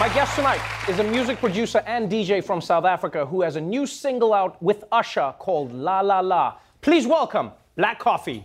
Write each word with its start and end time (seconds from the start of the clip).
My 0.00 0.08
guest 0.14 0.34
tonight 0.34 0.62
is 0.88 0.98
a 0.98 1.04
music 1.04 1.40
producer 1.40 1.82
and 1.84 2.10
DJ 2.10 2.42
from 2.42 2.62
South 2.62 2.86
Africa 2.86 3.26
who 3.26 3.42
has 3.42 3.56
a 3.56 3.60
new 3.60 3.86
single 3.86 4.32
out 4.32 4.56
with 4.62 4.82
Usher 4.90 5.34
called 5.38 5.74
La 5.74 6.00
La 6.00 6.20
La. 6.20 6.56
Please 6.80 7.06
welcome 7.06 7.50
Black 7.76 7.98
Coffee. 7.98 8.42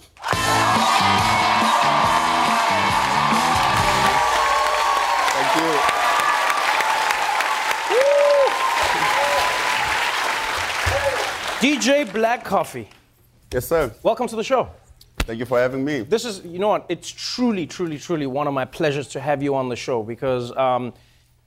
Thank 5.32 5.56
you. 5.56 5.80
DJ 11.62 12.12
Black 12.12 12.44
Coffee. 12.44 12.90
Yes, 13.54 13.66
sir. 13.66 13.94
Welcome 14.04 14.28
to 14.28 14.36
the 14.36 14.44
show. 14.44 14.68
Thank 15.20 15.40
you 15.40 15.46
for 15.46 15.58
having 15.58 15.86
me. 15.86 16.02
This 16.02 16.26
is, 16.26 16.44
you 16.44 16.60
know 16.60 16.68
what, 16.68 16.86
it's 16.90 17.10
truly, 17.10 17.66
truly, 17.66 17.98
truly 17.98 18.28
one 18.28 18.46
of 18.46 18.54
my 18.54 18.66
pleasures 18.66 19.08
to 19.08 19.22
have 19.22 19.42
you 19.42 19.56
on 19.56 19.70
the 19.70 19.76
show 19.78 20.04
because 20.04 20.52
um, 20.58 20.94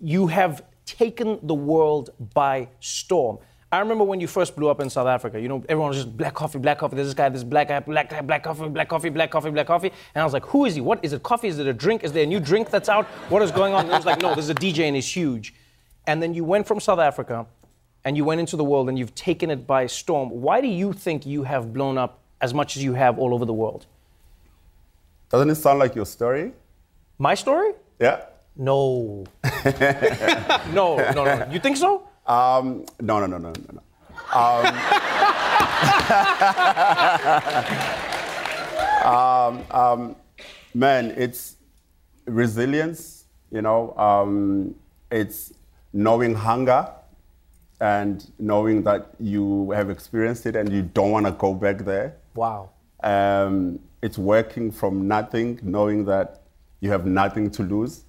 you 0.00 0.27
have 0.28 0.64
taken 0.84 1.38
the 1.42 1.54
world 1.54 2.10
by 2.34 2.68
storm. 2.80 3.38
I 3.70 3.80
remember 3.80 4.04
when 4.04 4.18
you 4.18 4.27
first 4.27 4.56
blew 4.56 4.70
up 4.70 4.80
in 4.80 4.88
South 4.88 5.06
Africa, 5.06 5.38
you 5.38 5.46
know, 5.46 5.62
everyone 5.68 5.91
was 5.91 5.98
just 5.98 6.16
black 6.16 6.32
coffee, 6.32 6.58
black 6.58 6.78
coffee, 6.78 6.96
there's 6.96 7.08
this 7.08 7.14
guy, 7.14 7.28
this 7.28 7.44
black 7.44 7.68
guy, 7.68 7.80
black 7.80 8.08
guy, 8.08 8.22
black 8.22 8.42
coffee, 8.42 8.66
black 8.69 8.88
coffee, 8.88 9.10
black 9.10 9.30
coffee, 9.30 9.50
black 9.50 9.66
coffee. 9.66 9.92
And 10.14 10.22
I 10.22 10.24
was 10.24 10.32
like, 10.32 10.46
who 10.46 10.64
is 10.64 10.74
he? 10.74 10.80
What 10.80 11.04
is 11.04 11.12
it 11.12 11.22
coffee? 11.22 11.48
Is 11.48 11.58
it 11.58 11.66
a 11.66 11.74
drink? 11.74 12.02
Is 12.02 12.12
there 12.12 12.22
a 12.22 12.26
new 12.26 12.41
drink 12.41 12.70
that's 12.70 12.88
out? 12.88 13.04
What 13.28 13.42
is 13.42 13.50
going 13.50 13.74
on? 13.74 13.84
And 13.84 13.92
it 13.92 13.96
was 13.96 14.06
like, 14.06 14.22
no, 14.22 14.34
there's 14.34 14.48
a 14.48 14.54
DJ 14.54 14.84
and 14.84 14.96
he's 14.96 15.14
huge. 15.14 15.54
And 16.06 16.22
then 16.22 16.32
you 16.32 16.44
went 16.44 16.66
from 16.66 16.80
South 16.80 16.98
Africa 16.98 17.44
and 18.04 18.16
you 18.16 18.24
went 18.24 18.41
into 18.41 18.56
the 18.56 18.64
world 18.64 18.88
and 18.88 18.98
you've 18.98 19.14
taken 19.14 19.50
it 19.50 19.66
by 19.66 19.86
storm. 19.86 20.30
Why 20.30 20.62
do 20.62 20.69
you 20.69 20.94
think 20.94 21.26
you 21.26 21.42
have 21.42 21.74
blown 21.74 21.98
up 21.98 22.20
as 22.41 22.54
much 22.54 22.74
as 22.78 22.82
you 22.82 22.94
have 22.94 23.19
all 23.19 23.34
over 23.34 23.44
the 23.44 23.52
world? 23.52 23.84
Doesn't 25.28 25.50
it 25.50 25.56
sound 25.56 25.78
like 25.78 25.94
your 25.94 26.06
story? 26.06 26.52
My 27.19 27.34
story? 27.34 27.72
Yeah. 28.00 28.24
No. 28.58 29.24
no, 30.72 30.96
no, 31.14 31.24
no. 31.24 31.48
You 31.50 31.58
think 31.60 31.76
so? 31.76 32.08
Um, 32.26 32.84
no, 33.00 33.20
no, 33.20 33.26
no, 33.26 33.38
no, 33.38 33.52
no, 33.52 33.72
no. 33.72 33.80
Um, 34.34 34.66
um, 39.04 39.62
um, 39.70 40.16
man, 40.74 41.14
it's 41.16 41.54
resilience, 42.26 43.26
you 43.52 43.62
know, 43.62 43.96
um, 43.96 44.74
it's 45.10 45.54
knowing 45.92 46.34
hunger 46.34 46.91
and 47.80 48.28
knowing 48.41 48.82
that 48.82 49.06
you 49.20 49.70
have 49.70 49.88
experienced 49.88 50.47
it 50.47 50.56
and 50.56 50.72
you 50.72 50.82
don't 50.82 51.12
want 51.12 51.26
to 51.26 51.32
go 51.32 51.54
back 51.54 51.84
there. 51.84 52.16
Wow. 52.34 52.70
Um, 53.04 53.78
it's 54.02 54.18
working 54.18 54.72
from 54.72 55.06
nothing, 55.06 55.60
knowing 55.62 56.04
that 56.06 56.41
you 56.80 56.91
have 56.91 57.06
nothing 57.06 57.52
to 57.52 57.62
lose. 57.62 58.02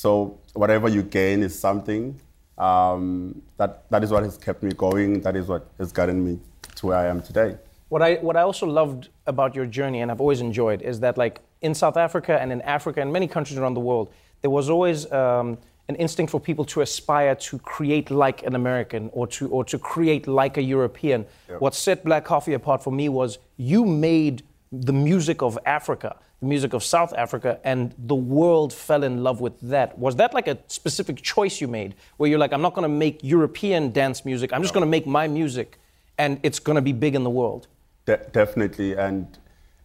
So 0.00 0.38
whatever 0.54 0.88
you 0.88 1.02
gain 1.02 1.42
is 1.42 1.58
something. 1.58 2.18
Um, 2.56 3.42
that, 3.58 3.84
that 3.90 4.02
is 4.02 4.10
what 4.10 4.22
has 4.22 4.38
kept 4.38 4.62
me 4.62 4.72
going. 4.72 5.20
That 5.20 5.36
is 5.36 5.46
what 5.46 5.66
has 5.76 5.92
gotten 5.92 6.24
me 6.24 6.38
to 6.76 6.86
where 6.86 6.96
I 6.96 7.06
am 7.08 7.20
today. 7.20 7.58
What 7.90 8.00
I, 8.00 8.14
what 8.14 8.34
I 8.34 8.40
also 8.40 8.66
loved 8.66 9.10
about 9.26 9.54
your 9.54 9.66
journey, 9.66 10.00
and 10.00 10.10
I've 10.10 10.22
always 10.22 10.40
enjoyed, 10.40 10.80
is 10.80 11.00
that 11.00 11.18
like 11.18 11.42
in 11.60 11.74
South 11.74 11.98
Africa 11.98 12.40
and 12.40 12.50
in 12.50 12.62
Africa 12.62 13.02
and 13.02 13.12
many 13.12 13.28
countries 13.28 13.58
around 13.58 13.74
the 13.74 13.80
world, 13.80 14.10
there 14.40 14.50
was 14.50 14.70
always 14.70 15.04
um, 15.12 15.58
an 15.90 15.96
instinct 15.96 16.32
for 16.32 16.40
people 16.40 16.64
to 16.64 16.80
aspire 16.80 17.34
to 17.34 17.58
create 17.58 18.10
like 18.10 18.42
an 18.44 18.54
American 18.54 19.10
or 19.12 19.26
to, 19.26 19.50
or 19.50 19.66
to 19.66 19.78
create 19.78 20.26
like 20.26 20.56
a 20.56 20.62
European. 20.62 21.26
Yep. 21.50 21.60
What 21.60 21.74
set 21.74 22.04
Black 22.06 22.24
Coffee 22.24 22.54
apart 22.54 22.82
for 22.82 22.90
me 22.90 23.10
was 23.10 23.36
you 23.58 23.84
made 23.84 24.44
the 24.72 24.94
music 24.94 25.42
of 25.42 25.58
Africa, 25.66 26.16
music 26.40 26.72
of 26.72 26.82
South 26.82 27.12
Africa, 27.14 27.58
and 27.64 27.94
the 27.98 28.14
world 28.14 28.72
fell 28.72 29.02
in 29.04 29.22
love 29.22 29.40
with 29.40 29.60
that. 29.60 29.98
Was 29.98 30.16
that 30.16 30.32
like 30.32 30.48
a 30.48 30.58
specific 30.68 31.20
choice 31.22 31.60
you 31.60 31.68
made 31.68 31.94
where 32.16 32.30
you're 32.30 32.38
like, 32.38 32.52
I'm 32.52 32.62
not 32.62 32.74
gonna 32.74 32.88
make 32.88 33.20
European 33.22 33.92
dance 33.92 34.24
music, 34.24 34.52
I'm 34.52 34.62
just 34.62 34.72
gonna 34.74 34.86
make 34.86 35.06
my 35.06 35.28
music 35.28 35.78
and 36.18 36.40
it's 36.42 36.58
gonna 36.58 36.82
be 36.82 36.92
big 36.92 37.14
in 37.14 37.24
the 37.24 37.30
world? 37.30 37.66
De- 38.06 38.16
definitely, 38.32 38.94
and 38.96 39.26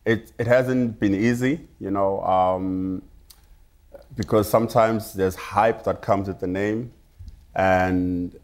it, 0.06 0.32
it 0.38 0.48
hasn't 0.48 1.00
been 1.00 1.14
easy, 1.16 1.68
you 1.80 1.92
know, 1.92 2.22
um, 2.22 3.02
because 4.16 4.50
sometimes 4.50 5.14
there's 5.14 5.36
hype 5.36 5.84
that 5.84 6.02
comes 6.02 6.28
with 6.28 6.40
the 6.40 6.48
name, 6.48 6.92
and 7.56 8.38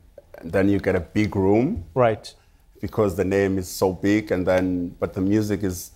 then 0.44 0.68
you 0.70 0.80
get 0.80 0.96
a 0.96 1.00
big 1.00 1.36
room 1.36 1.84
Right. 1.94 2.34
because 2.82 3.16
the 3.16 3.26
name 3.26 3.58
is 3.58 3.68
so 3.70 3.94
big, 3.94 4.32
and 4.32 4.46
then 4.46 4.96
but 5.00 5.14
the 5.14 5.22
music 5.22 5.64
is 5.64 5.92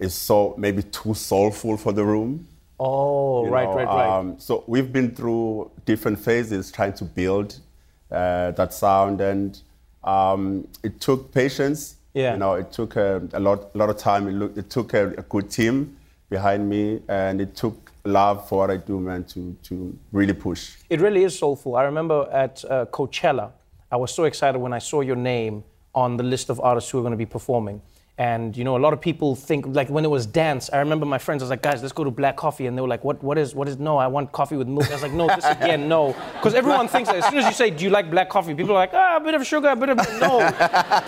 is 0.00 0.14
so 0.14 0.54
maybe 0.56 0.82
too 0.82 1.14
soulful 1.14 1.76
for 1.76 1.92
the 1.92 2.04
room. 2.04 2.48
Oh, 2.78 3.44
you 3.44 3.50
right, 3.50 3.68
know, 3.68 3.74
right, 3.74 3.86
right. 3.86 4.18
Um, 4.18 4.40
so 4.40 4.64
we've 4.66 4.90
been 4.90 5.14
through 5.14 5.70
different 5.84 6.18
phases 6.18 6.72
trying 6.72 6.94
to 6.94 7.04
build 7.04 7.58
uh, 8.10 8.52
that 8.52 8.72
sound, 8.72 9.20
and 9.20 9.60
um, 10.02 10.66
it 10.82 11.00
took 11.00 11.32
patience. 11.32 11.96
Yeah. 12.14 12.32
You 12.32 12.38
know, 12.38 12.54
it 12.54 12.72
took 12.72 12.96
a, 12.96 13.22
a 13.34 13.38
lot, 13.38 13.70
a 13.74 13.78
lot 13.78 13.90
of 13.90 13.98
time. 13.98 14.26
It, 14.26 14.32
look, 14.32 14.56
it 14.56 14.70
took 14.70 14.94
a, 14.94 15.08
a 15.18 15.22
good 15.22 15.50
team 15.50 15.96
behind 16.30 16.68
me, 16.68 17.02
and 17.08 17.40
it 17.40 17.54
took 17.54 17.92
love 18.04 18.48
for 18.48 18.60
what 18.60 18.70
I 18.70 18.78
do, 18.78 18.98
man, 18.98 19.24
to 19.24 19.54
to 19.64 19.96
really 20.10 20.32
push. 20.32 20.76
It 20.88 21.00
really 21.00 21.22
is 21.24 21.38
soulful. 21.38 21.76
I 21.76 21.82
remember 21.82 22.28
at 22.32 22.64
uh, 22.64 22.86
Coachella, 22.86 23.50
I 23.92 23.96
was 23.96 24.12
so 24.14 24.24
excited 24.24 24.58
when 24.58 24.72
I 24.72 24.78
saw 24.78 25.02
your 25.02 25.16
name 25.16 25.64
on 25.94 26.16
the 26.16 26.22
list 26.22 26.50
of 26.50 26.60
artists 26.60 26.90
who 26.90 26.98
are 26.98 27.02
going 27.02 27.12
to 27.12 27.18
be 27.18 27.26
performing. 27.26 27.82
And 28.20 28.54
you 28.54 28.64
know, 28.64 28.76
a 28.76 28.82
lot 28.86 28.92
of 28.92 29.00
people 29.00 29.34
think 29.34 29.64
like 29.66 29.88
when 29.88 30.04
it 30.04 30.10
was 30.10 30.26
dance. 30.26 30.68
I 30.74 30.80
remember 30.80 31.06
my 31.06 31.16
friends. 31.16 31.42
I 31.42 31.44
was 31.44 31.50
like, 31.50 31.62
guys, 31.62 31.80
let's 31.80 31.94
go 31.94 32.04
to 32.04 32.10
Black 32.10 32.36
Coffee, 32.36 32.66
and 32.66 32.76
they 32.76 32.82
were 32.82 32.86
like, 32.86 33.02
what? 33.02 33.22
What 33.22 33.38
is? 33.38 33.54
What 33.54 33.66
is? 33.66 33.78
No, 33.78 33.96
I 33.96 34.08
want 34.08 34.30
coffee 34.30 34.56
with 34.56 34.68
milk. 34.68 34.90
I 34.90 34.92
was 34.92 35.02
like, 35.02 35.14
no, 35.14 35.26
this 35.26 35.46
again, 35.46 35.88
no, 35.88 36.14
because 36.34 36.52
everyone 36.52 36.86
thinks 36.86 37.08
that 37.08 37.16
as 37.16 37.24
soon 37.30 37.38
as 37.38 37.46
you 37.46 37.52
say, 37.52 37.70
do 37.70 37.82
you 37.82 37.88
like 37.88 38.10
black 38.10 38.28
coffee? 38.28 38.54
People 38.54 38.72
are 38.72 38.80
like, 38.80 38.92
ah, 38.92 39.16
a 39.16 39.20
bit 39.20 39.34
of 39.34 39.46
sugar, 39.46 39.68
a 39.68 39.74
bit 39.74 39.88
of 39.88 39.96
no, 39.96 40.40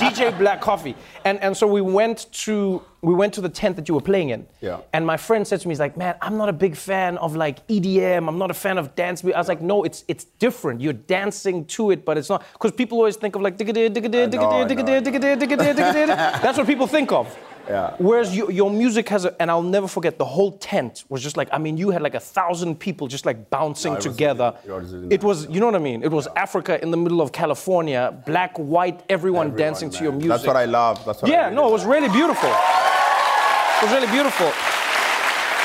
DJ 0.00 0.36
Black 0.38 0.62
Coffee. 0.62 0.96
And 1.26 1.38
and 1.42 1.54
so 1.54 1.66
we 1.66 1.82
went 1.82 2.32
to 2.44 2.80
we 3.02 3.14
went 3.14 3.34
to 3.34 3.40
the 3.40 3.48
tent 3.48 3.74
that 3.76 3.88
you 3.88 3.94
were 3.94 4.00
playing 4.00 4.30
in. 4.30 4.46
Yeah. 4.60 4.80
And 4.92 5.04
my 5.04 5.16
friend 5.16 5.46
said 5.46 5.60
to 5.60 5.68
me, 5.68 5.72
he's 5.72 5.80
like, 5.80 5.96
man, 5.96 6.14
I'm 6.22 6.36
not 6.36 6.48
a 6.48 6.52
big 6.52 6.76
fan 6.76 7.18
of 7.18 7.34
like 7.34 7.66
EDM. 7.66 8.28
I'm 8.28 8.38
not 8.38 8.50
a 8.50 8.54
fan 8.54 8.78
of 8.78 8.94
dance. 8.94 9.24
music." 9.24 9.36
I 9.36 9.40
was 9.40 9.48
like, 9.48 9.60
no, 9.60 9.82
it's 9.82 10.04
it's 10.06 10.24
different. 10.24 10.80
You're 10.80 10.92
dancing 10.92 11.64
to 11.76 11.90
it, 11.90 12.04
but 12.04 12.16
it's 12.16 12.28
not 12.28 12.44
because 12.52 12.70
people 12.72 12.98
always 12.98 13.16
think 13.16 13.34
of 13.34 13.42
like 13.42 13.58
digga 13.58 13.74
digga 13.74 13.90
digga 13.90 14.30
digga 14.30 14.32
know, 14.32 14.50
I 14.50 14.64
digga 14.64 14.86
know, 14.86 14.96
I 14.96 15.00
digga 15.00 15.20
digga 15.20 15.36
digga 15.36 15.56
digga 15.58 15.92
digga. 15.92 16.42
That's 16.42 16.56
what 16.56 16.66
people 16.66 16.86
think 16.86 17.10
of. 17.10 17.36
Yeah. 17.68 17.94
Whereas 17.98 18.36
your, 18.36 18.50
your 18.50 18.70
music 18.70 19.08
has, 19.08 19.24
a, 19.24 19.40
and 19.40 19.50
I'll 19.50 19.62
never 19.62 19.86
forget, 19.88 20.18
the 20.18 20.24
whole 20.24 20.52
tent 20.52 21.04
was 21.08 21.22
just 21.22 21.36
like, 21.36 21.48
I 21.52 21.58
mean, 21.58 21.76
you 21.76 21.90
had 21.90 22.02
like 22.02 22.14
a 22.14 22.20
thousand 22.20 22.80
people 22.80 23.06
just 23.08 23.24
like 23.24 23.50
bouncing 23.50 23.92
No, 23.92 23.96
was 23.96 24.04
together. 24.04 24.54
it 24.64 24.70
was 24.70 24.92
It 24.94 25.22
was, 25.22 25.48
you 25.48 25.60
know 25.60 25.66
what 25.66 25.74
I 25.76 25.78
mean? 25.78 26.02
It 26.02 26.10
was 26.10 26.26
Africa 26.36 26.82
in 26.82 26.90
the 26.90 26.96
middle 26.96 27.20
of 27.20 27.32
California, 27.32 28.12
black, 28.26 28.56
white, 28.58 29.02
everyone, 29.08 29.46
Everyone, 29.48 29.56
dancing 29.58 29.90
to 29.90 30.02
your 30.02 30.12
music. 30.12 30.30
That's 30.30 30.46
what 30.46 30.56
I 30.56 30.64
love. 30.64 31.04
That's 31.04 31.22
what 31.22 31.30
I 31.30 31.34
Yeah, 31.34 31.44
really 31.44 31.56
no, 31.56 31.68
it 31.68 31.72
was 31.72 31.84
really 31.84 32.08
beautiful. 32.08 32.48
It 32.50 33.82
was 33.84 33.92
really 33.92 34.10
beautiful. 34.10 34.50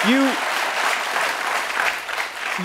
You, 0.07 0.31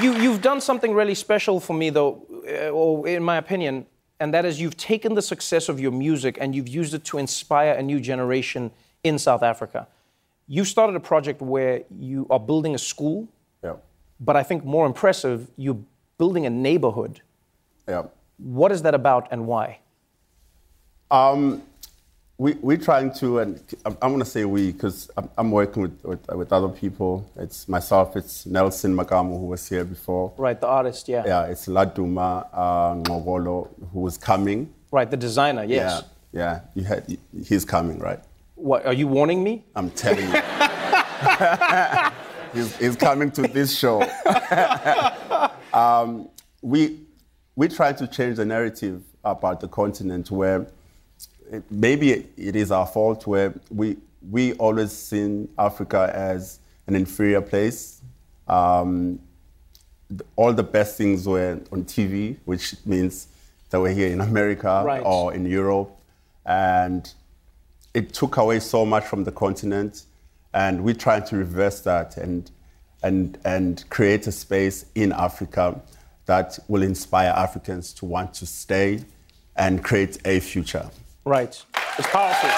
you, 0.02 0.23
you've 0.23 0.43
done 0.43 0.61
something 0.61 0.94
really 0.94 1.14
special 1.14 1.61
for 1.61 1.75
me, 1.75 1.90
though, 1.90 2.26
uh, 2.49 2.69
or 2.70 3.06
in 3.08 3.23
my 3.23 3.37
opinion, 3.37 3.87
and 4.20 4.32
that 4.34 4.44
is 4.44 4.61
you've 4.61 4.76
taken 4.76 5.14
the 5.14 5.23
success 5.23 5.69
of 5.69 5.81
your 5.81 5.90
music 5.93 6.38
and 6.40 6.55
you've 6.55 6.69
used 6.69 6.94
it 6.94 7.05
to 7.06 7.19
inspire 7.19 7.73
a 7.73 7.82
new 7.82 8.00
generation 8.00 8.70
in 9.04 9.19
South 9.19 9.43
Africa. 9.43 9.87
You 10.49 10.64
started 10.64 10.96
a 10.96 11.00
project 11.00 11.40
where 11.40 11.82
you 11.99 12.26
are 12.31 12.40
building 12.40 12.75
a 12.75 12.78
school, 12.78 13.28
Yeah. 13.62 13.75
but 14.20 14.37
I 14.37 14.43
think 14.43 14.64
more 14.64 14.87
impressive, 14.87 15.49
you're 15.56 15.78
building 16.19 16.46
a 16.46 16.50
neighborhood. 16.50 17.20
Yeah. 17.88 18.04
What 18.38 18.72
is 18.72 18.82
that 18.82 18.94
about 18.94 19.28
and 19.31 19.46
why? 19.46 19.78
Um, 21.10 21.62
we, 22.38 22.54
we're 22.54 22.78
trying 22.78 23.12
to, 23.14 23.40
and 23.40 23.62
I'm, 23.84 23.96
I'm 24.02 24.10
going 24.10 24.20
to 24.20 24.28
say 24.28 24.44
we 24.44 24.72
because 24.72 25.10
I'm, 25.16 25.28
I'm 25.37 25.50
working 25.50 25.82
with, 25.82 26.05
with, 26.05 26.26
with 26.34 26.52
other 26.52 26.69
people. 26.69 27.31
It's 27.37 27.69
myself, 27.69 28.16
it's 28.16 28.46
Nelson 28.46 28.96
Makamo, 28.96 29.38
who 29.38 29.46
was 29.46 29.69
here 29.69 29.84
before. 29.84 30.32
Right, 30.37 30.60
the 30.60 30.66
artist, 30.66 31.08
yeah. 31.08 31.25
Yeah, 31.26 31.44
it's 31.46 31.66
Laduma 31.66 32.46
uh, 32.52 32.94
Ngxokolo, 32.94 33.69
who 33.93 34.00
was 34.00 34.16
coming. 34.16 34.72
Right, 34.90 35.10
the 35.10 35.16
designer, 35.16 35.64
yes. 35.64 36.02
Yeah, 36.32 36.40
yeah, 36.40 36.60
you 36.75 36.84
had, 36.84 37.19
he's 37.44 37.64
coming, 37.64 37.98
right? 37.98 38.20
What, 38.62 38.86
are 38.86 38.92
you 38.92 39.08
warning 39.08 39.42
me? 39.42 39.64
I'm 39.74 39.90
telling 39.90 40.24
you. 40.24 40.40
he's, 42.62 42.76
he's 42.76 42.94
coming 42.94 43.32
to 43.32 43.42
this 43.42 43.76
show. 43.76 44.02
um, 45.74 46.28
we, 46.60 47.00
we 47.56 47.66
try 47.66 47.92
to 47.92 48.06
change 48.06 48.36
the 48.36 48.44
narrative 48.44 49.02
about 49.24 49.58
the 49.58 49.66
continent 49.66 50.30
where 50.30 50.68
it, 51.50 51.64
maybe 51.72 52.28
it 52.36 52.54
is 52.54 52.70
our 52.70 52.86
fault 52.86 53.26
where 53.26 53.52
we, 53.68 53.96
we 54.30 54.52
always 54.54 54.92
seen 54.92 55.48
Africa 55.58 56.12
as 56.14 56.60
an 56.86 56.94
inferior 56.94 57.40
place. 57.40 58.00
Um, 58.46 59.18
all 60.36 60.52
the 60.52 60.62
best 60.62 60.96
things 60.96 61.26
were 61.26 61.58
on 61.72 61.82
TV, 61.82 62.36
which 62.44 62.76
means 62.86 63.26
that 63.70 63.80
we're 63.80 63.92
here 63.92 64.12
in 64.12 64.20
America 64.20 64.84
Right. 64.86 65.02
or 65.04 65.34
in 65.34 65.46
Europe. 65.46 65.90
And 66.46 67.12
it 67.94 68.12
took 68.12 68.36
away 68.36 68.60
so 68.60 68.84
much 68.84 69.04
from 69.04 69.24
the 69.24 69.32
continent. 69.32 70.04
And 70.54 70.84
we're 70.84 70.94
trying 70.94 71.24
to 71.24 71.36
reverse 71.36 71.80
that 71.80 72.16
and, 72.16 72.50
and, 73.02 73.38
and 73.44 73.88
create 73.90 74.26
a 74.26 74.32
space 74.32 74.86
in 74.94 75.12
Africa 75.12 75.80
that 76.26 76.58
will 76.68 76.82
inspire 76.82 77.30
Africans 77.30 77.92
to 77.94 78.04
want 78.04 78.34
to 78.34 78.46
stay 78.46 79.00
and 79.56 79.82
create 79.82 80.18
a 80.26 80.40
future. 80.40 80.88
Right. 81.24 81.62
It's 81.98 82.08
powerful. 82.08 82.50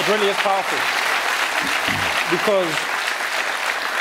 It 0.00 0.08
really 0.08 0.28
is 0.28 0.36
powerful. 0.36 0.78
Because 2.30 2.93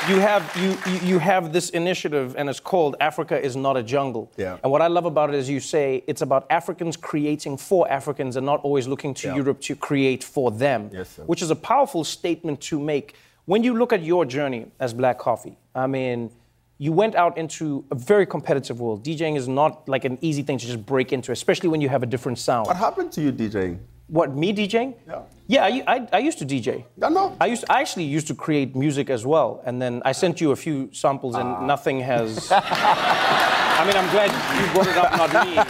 you 0.10 0.20
have 0.20 0.56
you, 0.58 1.00
you 1.08 1.20
have 1.20 1.54
this 1.54 1.70
initiative 1.70 2.36
and 2.38 2.50
it's 2.50 2.60
called 2.60 2.96
Africa 3.00 3.40
is 3.40 3.56
not 3.56 3.78
a 3.78 3.84
jungle. 3.84 4.32
Yeah. 4.38 4.58
And 4.64 4.72
what 4.72 4.82
I 4.82 4.88
love 4.88 5.06
about 5.06 5.30
it 5.30 5.36
is 5.36 5.50
you 5.50 5.60
say 5.60 6.04
it's 6.08 6.22
about 6.22 6.46
Africans 6.50 6.98
creating 6.98 7.58
for 7.58 7.90
Africans 7.90 8.36
and 8.36 8.46
not 8.46 8.62
always 8.62 8.88
looking 8.88 9.14
to 9.16 9.28
Yeah. 9.28 9.36
Europe 9.36 9.62
to 9.62 9.76
create 9.76 10.24
for 10.24 10.52
them. 10.52 10.90
Yes, 10.94 11.10
sir. 11.10 11.24
Which 11.24 11.42
is 11.42 11.52
a 11.52 11.56
powerful 11.56 12.04
statement 12.04 12.62
to 12.62 12.80
make. 12.80 13.16
When 13.46 13.64
you 13.64 13.78
look 13.78 13.92
at 13.94 14.04
your 14.04 14.26
journey 14.26 14.68
as 14.80 14.94
Black 14.94 15.18
Coffee, 15.20 15.58
I 15.76 15.88
mean, 15.88 16.32
you 16.78 16.92
went 16.92 17.16
out 17.16 17.38
into 17.38 17.86
a 17.92 17.96
very 17.96 18.26
competitive 18.26 18.80
world. 18.80 19.04
DJing 19.06 19.38
is 19.38 19.48
not 19.48 19.88
like 19.88 20.06
an 20.06 20.18
easy 20.22 20.44
thing 20.44 20.58
to 20.58 20.66
just 20.66 20.86
break 20.86 21.14
into, 21.14 21.32
especially 21.32 21.70
when 21.70 21.82
you 21.82 21.90
have 21.90 22.04
a 22.04 22.06
different 22.06 22.40
sound. 22.40 22.68
What 22.68 22.78
happened 22.78 23.12
to 23.14 23.22
you, 23.22 23.32
DJing? 23.32 23.80
What 24.14 24.36
me 24.36 24.54
DJing? 24.54 24.94
Yeah. 25.08 25.22
Yeah, 25.48 25.64
I, 25.66 25.84
I, 25.88 26.08
I 26.14 26.20
used 26.20 26.38
to 26.40 26.46
DJ. 26.46 26.86
I 27.02 27.10
know. 27.10 27.36
I 27.42 27.48
used 27.48 27.66
I 27.68 27.82
actually 27.82 28.06
used 28.06 28.28
to 28.28 28.36
create 28.36 28.76
music 28.76 29.10
as 29.10 29.26
well, 29.26 29.62
and 29.66 29.82
then 29.82 30.02
I 30.06 30.12
sent 30.14 30.40
you 30.40 30.52
a 30.52 30.56
few 30.56 30.90
samples, 30.94 31.34
and 31.36 31.48
Ah. 31.48 31.66
nothing 31.66 32.00
has. 32.00 32.52
I 32.52 33.84
mean, 33.88 33.98
I'm 33.98 34.10
glad 34.16 34.30
you 34.60 34.66
brought 34.74 34.88
it 34.88 34.98
up, 35.04 35.12
not 35.18 35.32
me. 35.48 35.54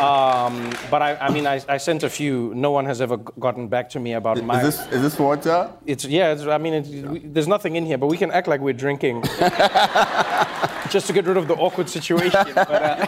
Um, 0.00 0.72
but 0.90 1.00
I, 1.02 1.10
I 1.26 1.30
mean, 1.30 1.46
I, 1.46 1.60
I 1.68 1.76
sent 1.78 2.02
a 2.02 2.08
few. 2.10 2.52
No 2.54 2.70
one 2.72 2.86
has 2.86 3.00
ever 3.00 3.18
gotten 3.18 3.68
back 3.68 3.88
to 3.90 4.00
me 4.00 4.14
about 4.14 4.42
my. 4.42 4.62
Is 4.62 4.76
this, 4.78 4.92
is 4.92 5.02
this 5.02 5.18
water? 5.18 5.70
It's 5.86 6.04
yeah. 6.04 6.32
It's, 6.32 6.42
I 6.42 6.58
mean, 6.58 6.74
it's, 6.74 6.88
we, 6.88 7.18
there's 7.20 7.48
nothing 7.48 7.76
in 7.76 7.84
here, 7.86 7.98
but 7.98 8.08
we 8.08 8.16
can 8.16 8.30
act 8.32 8.48
like 8.48 8.60
we're 8.60 8.80
drinking, 8.86 9.22
just 10.90 11.06
to 11.06 11.12
get 11.12 11.24
rid 11.26 11.36
of 11.36 11.46
the 11.48 11.54
awkward 11.54 11.88
situation. 11.88 12.44
But, 12.54 12.70
uh, 12.82 13.06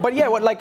but 0.00 0.14
yeah, 0.14 0.28
what 0.28 0.42
like, 0.42 0.60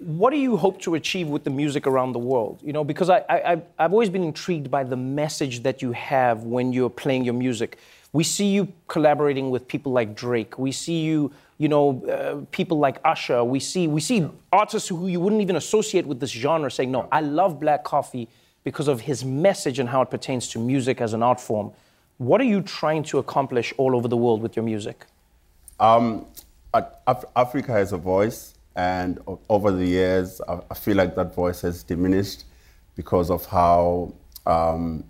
what 0.00 0.30
do 0.30 0.36
you 0.38 0.56
hope 0.56 0.80
to 0.82 0.94
achieve 0.94 1.28
with 1.28 1.44
the 1.44 1.50
music 1.50 1.86
around 1.86 2.12
the 2.12 2.18
world? 2.18 2.60
You 2.62 2.72
know, 2.72 2.84
because 2.84 3.10
I, 3.10 3.24
I 3.28 3.52
I've- 3.52 3.92
always 3.92 4.08
been 4.10 4.24
intrigued 4.24 4.70
by 4.70 4.84
the 4.84 4.96
message 4.96 5.62
that 5.64 5.82
you 5.82 5.92
have 5.92 6.44
when 6.44 6.72
you're 6.72 6.90
playing 6.90 7.24
your 7.24 7.34
music. 7.34 7.78
We 8.12 8.24
see 8.24 8.46
you 8.46 8.68
collaborating 8.86 9.50
with 9.50 9.68
people 9.68 9.92
like 9.92 10.14
Drake. 10.14 10.58
We 10.58 10.72
see 10.72 11.00
you, 11.00 11.30
you 11.58 11.68
know, 11.68 12.02
uh, 12.06 12.44
people 12.52 12.78
like 12.78 12.98
Usher. 13.04 13.44
We 13.44 13.60
see 13.60 13.86
we 13.86 14.00
see 14.00 14.26
artists 14.52 14.88
who 14.88 15.08
you 15.08 15.20
wouldn't 15.20 15.42
even 15.42 15.56
associate 15.56 16.06
with 16.06 16.18
this 16.20 16.30
genre 16.30 16.70
saying, 16.70 16.90
"No, 16.90 17.08
I 17.12 17.20
love 17.20 17.60
Black 17.60 17.84
Coffee 17.84 18.28
because 18.64 18.88
of 18.88 19.00
his 19.02 19.24
message 19.24 19.78
and 19.78 19.88
how 19.88 20.00
it 20.02 20.10
pertains 20.10 20.48
to 20.50 20.58
music 20.58 21.00
as 21.00 21.12
an 21.12 21.22
art 21.22 21.40
form." 21.40 21.72
What 22.16 22.40
are 22.40 22.44
you 22.54 22.62
trying 22.62 23.02
to 23.04 23.18
accomplish 23.18 23.74
all 23.76 23.94
over 23.94 24.08
the 24.08 24.16
world 24.16 24.40
with 24.42 24.56
your 24.56 24.64
music? 24.64 25.04
Um, 25.78 26.24
Af- 26.74 27.24
Africa 27.36 27.72
has 27.72 27.92
a 27.92 27.96
voice, 27.98 28.54
and 28.78 29.18
over 29.48 29.72
the 29.72 29.84
years, 29.84 30.40
I, 30.48 30.74
feel 30.74 30.96
like 30.96 31.16
that 31.16 31.34
voice 31.34 31.62
has 31.62 31.82
diminished 31.82 32.44
because 32.94 33.28
of 33.28 33.44
how 33.44 34.14
um, 34.46 35.02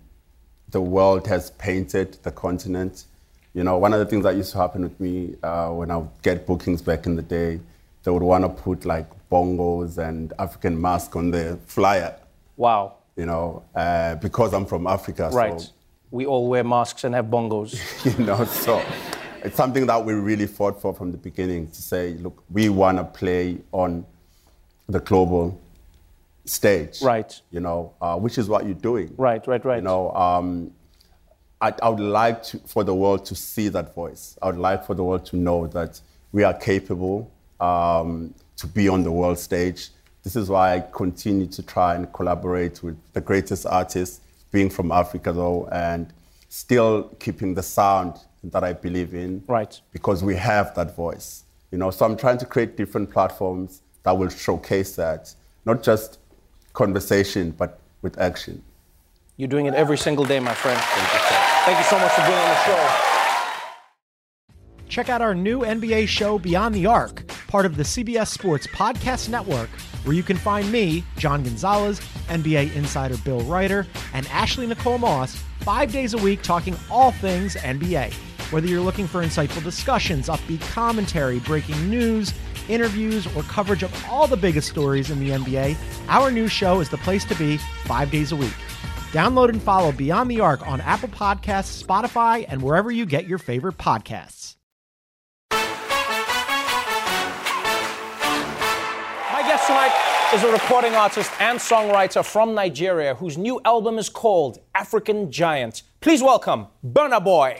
the 0.71 0.81
world 0.81 1.27
has 1.27 1.51
painted 1.51 2.17
the 2.23 2.31
continent. 2.31 3.05
You 3.53 3.63
know, 3.63 3.77
one 3.77 3.93
of 3.93 3.99
the 3.99 4.07
things 4.07 4.23
that 4.23 4.35
used 4.35 4.53
to 4.53 4.57
happen 4.57 4.81
with 4.81 4.99
me 4.99 5.35
uh, 5.43 5.69
when 5.69 5.91
I 5.91 5.97
would 5.97 6.09
get 6.23 6.47
bookings 6.47 6.81
back 6.81 7.05
in 7.05 7.15
the 7.15 7.21
day, 7.21 7.59
they 8.01 8.09
would 8.09 8.23
want 8.23 8.43
to 8.43 8.49
put 8.49 8.85
like 8.85 9.05
bongos 9.31 9.99
and 9.99 10.33
African 10.39 10.81
mask 10.81 11.15
on 11.15 11.29
the 11.29 11.59
flyer. 11.67 12.15
Wow. 12.57 12.95
You 13.15 13.27
know, 13.27 13.63
uh, 13.75 14.15
because 14.15 14.51
I'm 14.51 14.65
from 14.65 14.87
Africa. 14.87 15.29
Right. 15.31 15.61
So 15.61 15.69
We 16.09 16.25
all 16.25 16.47
wear 16.47 16.63
masks 16.63 17.03
and 17.03 17.13
have 17.13 17.25
bongos. 17.27 17.77
you 18.17 18.25
know 18.25 18.45
so 18.45 18.83
it's 19.43 19.55
something 19.55 19.85
that 19.87 20.03
we 20.03 20.13
really 20.13 20.47
fought 20.47 20.81
for 20.81 20.93
from 20.93 21.11
the 21.11 21.17
beginning 21.17 21.67
to 21.71 21.81
say 21.81 22.13
look 22.15 22.43
we 22.49 22.69
want 22.69 22.97
to 22.97 23.03
play 23.03 23.57
on 23.71 24.05
the 24.87 24.99
global 24.99 25.59
stage 26.45 27.01
Right. 27.01 27.39
you 27.51 27.59
know 27.59 27.93
uh, 28.01 28.17
which 28.17 28.37
is 28.37 28.47
what 28.49 28.65
you're 28.65 28.73
doing 28.73 29.13
Right, 29.17 29.45
right, 29.47 29.63
right. 29.63 29.77
you 29.77 29.81
know 29.83 30.11
um, 30.11 30.71
I, 31.61 31.73
I 31.83 31.89
would 31.89 31.99
like 31.99 32.41
to, 32.43 32.59
for 32.59 32.83
the 32.83 32.95
world 32.95 33.25
to 33.25 33.35
see 33.35 33.67
that 33.69 33.93
voice 33.93 34.37
i 34.41 34.47
would 34.47 34.57
like 34.57 34.85
for 34.85 34.95
the 34.95 35.03
world 35.03 35.25
to 35.27 35.35
know 35.37 35.67
that 35.67 35.99
we 36.31 36.43
are 36.43 36.53
capable 36.53 37.31
um, 37.59 38.33
to 38.57 38.67
be 38.67 38.87
on 38.89 39.03
the 39.03 39.11
world 39.11 39.37
stage 39.39 39.89
this 40.23 40.35
is 40.35 40.49
why 40.49 40.75
i 40.75 40.79
continue 40.91 41.45
to 41.47 41.61
try 41.63 41.95
and 41.95 42.11
collaborate 42.13 42.81
with 42.83 42.97
the 43.13 43.21
greatest 43.21 43.65
artists 43.65 44.21
being 44.51 44.69
from 44.69 44.91
africa 44.91 45.31
though 45.31 45.67
and 45.71 46.11
still 46.49 47.03
keeping 47.19 47.53
the 47.53 47.61
sound 47.63 48.15
that 48.43 48.63
i 48.63 48.73
believe 48.73 49.13
in 49.13 49.43
Right. 49.47 49.79
because 49.91 50.23
we 50.23 50.35
have 50.35 50.73
that 50.75 50.95
voice 50.95 51.43
you 51.71 51.77
know 51.77 51.91
so 51.91 52.05
i'm 52.05 52.15
trying 52.17 52.37
to 52.37 52.45
create 52.45 52.77
different 52.77 53.09
platforms 53.11 53.81
that 54.03 54.17
will 54.17 54.29
showcase 54.29 54.95
that 54.95 55.33
not 55.65 55.83
just 55.83 56.19
conversation 56.73 57.51
but 57.51 57.79
with 58.01 58.17
action 58.19 58.63
You're 59.37 59.49
doing 59.49 59.65
it 59.67 59.73
every 59.73 59.97
single 59.97 60.25
day, 60.25 60.39
my 60.39 60.53
friend. 60.53 60.79
Thank 60.79 61.13
you, 61.13 61.19
Thank 61.65 61.77
you 61.79 61.85
so 61.93 61.97
much 61.99 62.11
for 62.11 62.23
being 62.27 62.37
on 62.45 62.49
the 62.49 62.61
show. 62.67 62.81
Check 64.87 65.07
out 65.09 65.21
our 65.21 65.35
new 65.35 65.59
NBA 65.61 66.07
show, 66.07 66.39
Beyond 66.39 66.73
the 66.75 66.85
Arc, 66.87 67.27
part 67.47 67.65
of 67.65 67.77
the 67.77 67.83
CBS 67.83 68.27
Sports 68.27 68.67
Podcast 68.67 69.29
Network, 69.29 69.69
where 70.03 70.15
you 70.15 70.23
can 70.23 70.35
find 70.35 70.69
me, 70.71 71.03
John 71.17 71.43
Gonzalez, 71.43 71.99
NBA 72.27 72.75
insider 72.75 73.17
Bill 73.23 73.41
Reiter, 73.41 73.85
and 74.13 74.27
Ashley 74.27 74.65
Nicole 74.67 74.97
Moss 74.97 75.35
five 75.61 75.91
days 75.91 76.13
a 76.15 76.17
week 76.17 76.41
talking 76.41 76.75
all 76.89 77.11
things 77.11 77.55
NBA. 77.55 78.13
Whether 78.51 78.67
you're 78.67 78.81
looking 78.81 79.05
for 79.05 79.21
insightful 79.23 79.63
discussions, 79.63 80.27
upbeat 80.27 80.61
commentary, 80.71 81.37
breaking 81.39 81.87
news, 81.87 82.33
interviews, 82.67 83.27
or 83.35 83.43
coverage 83.43 83.83
of 83.83 84.05
all 84.09 84.25
the 84.25 84.37
biggest 84.37 84.67
stories 84.69 85.11
in 85.11 85.19
the 85.19 85.29
NBA, 85.29 85.77
our 86.07 86.31
new 86.31 86.47
show 86.47 86.79
is 86.79 86.89
the 86.89 86.97
place 86.97 87.23
to 87.25 87.35
be 87.35 87.57
five 87.85 88.09
days 88.09 88.31
a 88.31 88.35
week. 88.35 88.55
Download 89.11 89.49
and 89.49 89.61
follow 89.61 89.91
Beyond 89.91 90.31
the 90.31 90.39
Arc 90.39 90.67
on 90.67 90.81
Apple 90.81 91.09
Podcasts, 91.09 91.83
Spotify, 91.83 92.43
and 92.49 92.63
wherever 92.63 92.89
you 92.89 93.05
get 93.05 93.27
your 93.27 93.37
favorite 93.37 93.77
podcasts. 93.77 94.55
My 95.51 95.59
guest 99.45 99.67
tonight 99.67 99.93
is 100.33 100.43
a 100.43 100.51
recording 100.51 100.95
artist 100.95 101.31
and 101.39 101.59
songwriter 101.59 102.25
from 102.25 102.55
Nigeria 102.55 103.13
whose 103.13 103.37
new 103.37 103.61
album 103.63 103.99
is 103.99 104.09
called 104.09 104.57
African 104.73 105.31
Giant. 105.31 105.83
Please 106.01 106.23
welcome 106.23 106.65
Burna 106.83 107.23
Boy. 107.23 107.59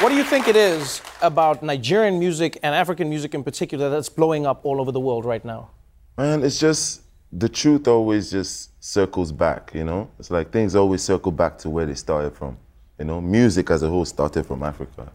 What 0.00 0.08
do 0.08 0.16
you 0.16 0.24
think 0.24 0.48
it 0.48 0.56
is 0.56 1.02
about 1.20 1.62
Nigerian 1.62 2.18
music 2.18 2.58
and 2.62 2.74
African 2.74 3.10
music 3.10 3.34
in 3.34 3.44
particular 3.44 3.90
that's 3.90 4.08
blowing 4.08 4.46
up 4.46 4.64
all 4.64 4.80
over 4.80 4.90
the 4.90 4.98
world 4.98 5.26
right 5.26 5.44
now? 5.44 5.70
Man, 6.16 6.42
it's 6.42 6.58
just 6.58 7.02
the 7.30 7.48
truth 7.48 7.86
always 7.86 8.30
just 8.30 8.70
circles 8.82 9.30
back, 9.30 9.72
you 9.74 9.84
know? 9.84 10.10
It's 10.18 10.30
like 10.30 10.50
things 10.50 10.74
always 10.74 11.02
circle 11.02 11.30
back 11.30 11.58
to 11.58 11.68
where 11.70 11.84
they 11.84 11.94
started 11.94 12.34
from. 12.34 12.56
You 12.98 13.04
know, 13.04 13.20
music 13.20 13.70
as 13.70 13.82
a 13.82 13.88
whole 13.88 14.06
started 14.06 14.46
from 14.46 14.62
Africa. 14.62 15.12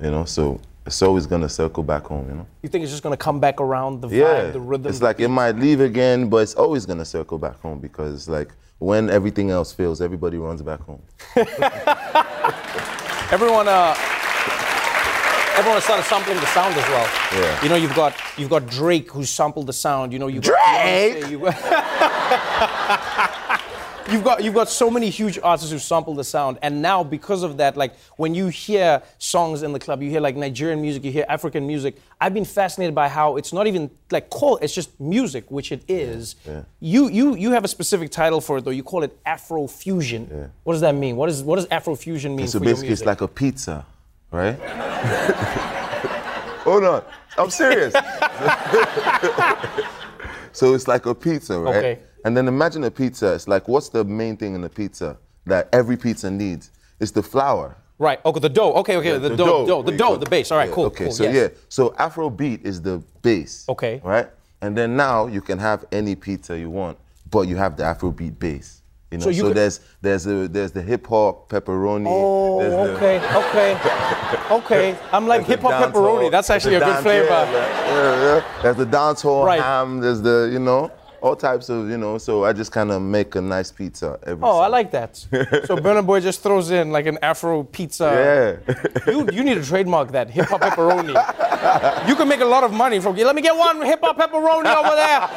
You 0.00 0.12
know, 0.12 0.24
so 0.24 0.60
it's 0.86 1.00
always 1.02 1.26
gonna 1.26 1.48
circle 1.48 1.82
back 1.82 2.04
home, 2.06 2.28
you 2.28 2.34
know? 2.34 2.46
You 2.62 2.68
think 2.68 2.82
it's 2.82 2.90
just 2.92 3.02
going 3.02 3.12
to 3.12 3.16
come 3.16 3.38
back 3.40 3.60
around 3.60 4.00
the 4.00 4.08
vibe, 4.08 4.12
Yeah. 4.12 4.50
the 4.50 4.60
rhythm? 4.60 4.88
It's 4.88 5.00
like 5.02 5.20
it 5.20 5.28
might 5.28 5.56
leave 5.56 5.80
again, 5.80 6.28
but 6.28 6.38
it's 6.38 6.54
always 6.54 6.86
gonna 6.86 7.04
circle 7.04 7.38
back 7.38 7.60
home 7.60 7.78
because 7.78 8.28
like 8.28 8.50
when 8.78 9.08
everything 9.10 9.50
else 9.50 9.72
fails, 9.72 10.00
everybody 10.00 10.38
runs 10.38 10.60
back 10.62 10.80
home. 10.80 11.02
Everyone, 13.32 13.66
uh, 13.66 13.94
everyone 15.56 15.80
started 15.80 16.04
sampling 16.04 16.36
the 16.38 16.46
sound 16.46 16.74
as 16.74 16.86
well. 16.88 17.08
Yeah. 17.32 17.62
You 17.62 17.68
know, 17.70 17.76
you've 17.76 17.94
got 17.94 18.14
you've 18.36 18.50
got 18.50 18.66
Drake 18.68 19.10
who 19.10 19.24
sampled 19.24 19.68
the 19.68 19.72
sound. 19.72 20.12
You 20.12 20.18
know, 20.18 20.26
you've 20.26 20.42
Drake? 20.42 20.56
got 20.58 21.30
Beyonce, 21.30 21.38
you've 24.12 24.24
got, 24.24 24.44
you've 24.44 24.54
got 24.54 24.68
so 24.68 24.90
many 24.90 25.10
huge 25.10 25.38
artists 25.42 25.72
who 25.72 25.78
sample 25.78 26.14
the 26.14 26.24
sound, 26.24 26.58
and 26.62 26.82
now 26.82 27.02
because 27.02 27.42
of 27.42 27.56
that, 27.56 27.76
like 27.76 27.96
when 28.16 28.34
you 28.34 28.48
hear 28.48 29.02
songs 29.18 29.62
in 29.62 29.72
the 29.72 29.78
club, 29.78 30.02
you 30.02 30.10
hear 30.10 30.20
like 30.20 30.36
Nigerian 30.36 30.80
music, 30.80 31.04
you 31.04 31.12
hear 31.12 31.24
African 31.28 31.66
music. 31.66 31.96
I've 32.20 32.34
been 32.34 32.44
fascinated 32.44 32.94
by 32.94 33.08
how 33.08 33.36
it's 33.36 33.52
not 33.52 33.66
even 33.66 33.90
like 34.10 34.30
called; 34.30 34.60
it's 34.62 34.74
just 34.74 34.98
music, 35.00 35.50
which 35.50 35.72
it 35.72 35.82
is. 35.88 36.36
Yeah. 36.46 36.62
You 36.80 37.08
you 37.08 37.36
you 37.36 37.52
have 37.52 37.64
a 37.64 37.68
specific 37.68 38.10
title 38.10 38.40
for 38.40 38.58
it 38.58 38.64
though. 38.64 38.70
You 38.70 38.82
call 38.82 39.02
it 39.02 39.16
Afro 39.24 39.66
fusion. 39.66 40.28
Yeah. 40.30 40.46
What 40.64 40.74
does 40.74 40.82
that 40.82 40.94
mean? 40.94 41.16
What 41.16 41.28
is 41.28 41.42
what 41.42 41.56
does 41.56 41.66
Afro 41.70 41.94
fusion 41.94 42.36
mean 42.36 42.48
so 42.48 42.60
basically, 42.60 42.90
it's 42.90 43.04
like 43.04 43.20
a 43.20 43.28
pizza, 43.28 43.86
right? 44.30 44.58
Hold 46.62 46.84
on, 46.84 47.02
I'm 47.36 47.50
serious. 47.50 47.92
so 50.52 50.74
it's 50.74 50.86
like 50.86 51.06
a 51.06 51.14
pizza, 51.14 51.58
right? 51.58 51.76
Okay. 51.76 51.98
And 52.24 52.36
then 52.36 52.48
imagine 52.48 52.84
a 52.84 52.90
pizza. 52.90 53.32
It's 53.34 53.48
like, 53.48 53.68
what's 53.68 53.88
the 53.88 54.04
main 54.04 54.36
thing 54.36 54.54
in 54.54 54.62
a 54.64 54.68
pizza 54.68 55.16
that 55.46 55.68
every 55.72 55.96
pizza 55.96 56.30
needs? 56.30 56.70
It's 57.00 57.10
the 57.10 57.22
flour. 57.22 57.76
Right. 57.98 58.20
Okay. 58.24 58.40
The 58.40 58.48
dough. 58.48 58.72
Okay. 58.74 58.96
Okay. 58.96 59.18
the, 59.18 59.36
dough. 59.36 59.66
dough. 59.66 59.82
The 59.82 59.96
dough. 59.96 60.16
The 60.16 60.26
base. 60.28 60.50
All 60.50 60.58
right. 60.58 60.68
Yeah, 60.68 60.74
Cool. 60.74 60.86
Okay. 60.86 61.04
cool, 61.04 61.12
so 61.12 61.24
yes. 61.24 61.34
yeah. 61.34 61.58
So 61.68 61.90
Afrobeat 61.90 62.64
is 62.64 62.80
the 62.82 63.02
base. 63.22 63.64
Okay. 63.68 64.00
Right. 64.04 64.28
And 64.60 64.76
then 64.76 64.96
now 64.96 65.26
you 65.26 65.40
can 65.40 65.58
have 65.58 65.84
any 65.92 66.14
pizza 66.14 66.56
you 66.58 66.70
want, 66.70 66.96
but 67.30 67.42
you 67.48 67.56
have 67.56 67.76
the 67.76 67.82
Afrobeat 67.82 68.38
base. 68.38 68.82
You 69.10 69.18
know. 69.18 69.24
So 69.24 69.32
So, 69.32 69.42
could- 69.48 69.56
there's 69.56 69.80
there's 70.00 70.26
a 70.26 70.48
there's 70.48 70.72
the 70.72 70.82
hip 70.82 71.06
hop 71.06 71.48
pepperoni. 71.48 72.06
Oh, 72.08 72.60
there's 72.60 72.72
the- 72.72 72.96
okay, 72.96 73.18
okay, 73.36 74.50
okay. 74.50 74.98
I'm 75.12 75.26
like 75.26 75.44
hip 75.44 75.60
hop 75.60 75.72
pepperoni. 75.92 76.20
hall- 76.22 76.30
That's 76.30 76.50
actually 76.50 76.76
a 76.76 76.78
good 76.80 76.86
dance- 76.86 77.02
flavor. 77.02 77.26
Yeah, 77.26 77.86
yeah, 77.86 78.24
yeah. 78.36 78.62
There's 78.62 78.76
the 78.76 78.86
dance 78.86 79.22
hall 79.22 79.44
Right. 79.44 79.60
ham. 79.60 80.00
There's 80.00 80.22
the 80.22 80.48
you 80.52 80.58
know 80.60 80.90
all 81.22 81.36
types 81.36 81.68
of 81.68 81.88
you 81.88 81.96
know. 81.96 82.18
So 82.18 82.44
I 82.44 82.52
just 82.52 82.72
kind 82.72 82.90
of 82.90 83.00
make 83.00 83.34
a 83.36 83.40
nice 83.40 83.70
pizza 83.70 84.18
every. 84.26 84.44
Oh, 84.44 84.58
I 84.58 84.66
like 84.66 84.90
that. 84.90 85.16
so 85.16 85.76
Burna 85.76 86.04
Boy 86.04 86.20
just 86.20 86.42
throws 86.42 86.70
in 86.70 86.90
like 86.90 87.06
an 87.06 87.18
Afro 87.22 87.62
pizza. 87.62 88.58
Yeah. 88.66 89.12
You 89.12 89.28
you 89.32 89.44
need 89.44 89.54
to 89.54 89.64
trademark 89.64 90.12
that 90.12 90.28
hip 90.30 90.46
hop 90.46 90.60
pepperoni. 90.60 91.14
you 92.08 92.16
can 92.16 92.28
make 92.28 92.40
a 92.40 92.44
lot 92.44 92.64
of 92.64 92.72
money 92.72 93.00
from. 93.00 93.16
Let 93.16 93.34
me 93.36 93.42
get 93.42 93.56
one 93.56 93.80
hip 93.82 94.00
hop 94.02 94.18
pepperoni 94.18 94.74
over 94.74 94.96
there. 94.96 95.28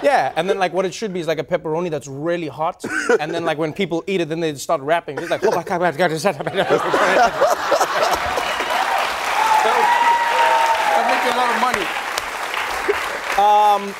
Yeah, 0.00 0.32
and 0.36 0.48
then 0.48 0.58
like 0.58 0.72
what 0.72 0.84
it 0.86 0.94
should 0.94 1.12
be 1.12 1.18
is 1.20 1.26
like 1.26 1.40
a 1.40 1.44
pepperoni 1.44 1.90
that's 1.90 2.06
really 2.06 2.46
hot, 2.46 2.84
and 3.18 3.34
then 3.34 3.44
like 3.44 3.58
when 3.58 3.72
people 3.72 4.04
eat 4.06 4.20
it, 4.20 4.28
then 4.28 4.38
they 4.38 4.54
start 4.54 4.80
rapping. 4.80 5.18
It's 5.18 5.28
like, 5.28 5.42
oh 5.44 5.50
my 5.50 5.64
god, 5.64 5.80
my 5.80 5.90
god, 5.90 6.10
That 10.94 11.04
makes 11.10 11.24
you 11.26 11.32
a 11.34 11.38
lot 11.42 11.50
of 11.50 11.60
money. 11.60 11.84
Um, 13.38 13.94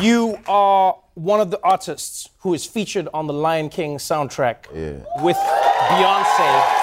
you 0.00 0.38
are 0.46 0.96
one 1.14 1.40
of 1.40 1.50
the 1.50 1.60
artists 1.62 2.28
who 2.40 2.54
is 2.54 2.66
featured 2.66 3.08
on 3.14 3.26
the 3.26 3.32
Lion 3.32 3.68
King 3.68 3.96
soundtrack 3.98 4.56
Yeah. 4.74 5.22
with 5.22 5.36
Beyonce. 5.36 6.82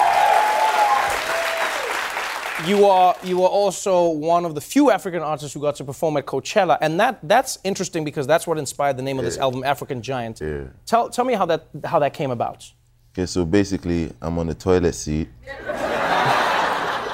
You 2.68 2.86
are 2.86 3.14
you 3.22 3.42
are 3.42 3.48
also 3.48 4.08
one 4.08 4.44
of 4.44 4.54
the 4.54 4.60
few 4.60 4.90
African 4.90 5.22
artists 5.22 5.52
who 5.52 5.60
got 5.60 5.76
to 5.76 5.84
perform 5.84 6.16
at 6.16 6.24
Coachella, 6.24 6.78
and 6.80 6.98
that 7.00 7.18
that's 7.22 7.58
interesting 7.64 8.04
because 8.04 8.26
that's 8.26 8.46
what 8.46 8.58
inspired 8.58 8.96
the 8.96 9.02
name 9.02 9.18
of 9.18 9.24
this 9.24 9.36
album, 9.38 9.64
African 9.64 10.00
Giant. 10.02 10.40
Yeah. 10.40 10.64
Tell 10.86 11.10
tell 11.10 11.24
me 11.24 11.34
how 11.34 11.46
that 11.46 11.66
how 11.84 11.98
that 11.98 12.14
came 12.14 12.30
about. 12.30 12.70
Okay, 13.12 13.26
so 13.26 13.44
basically, 13.44 14.12
I'm 14.22 14.38
on 14.38 14.46
the 14.46 14.54
toilet 14.54 14.94
seat. 14.94 15.28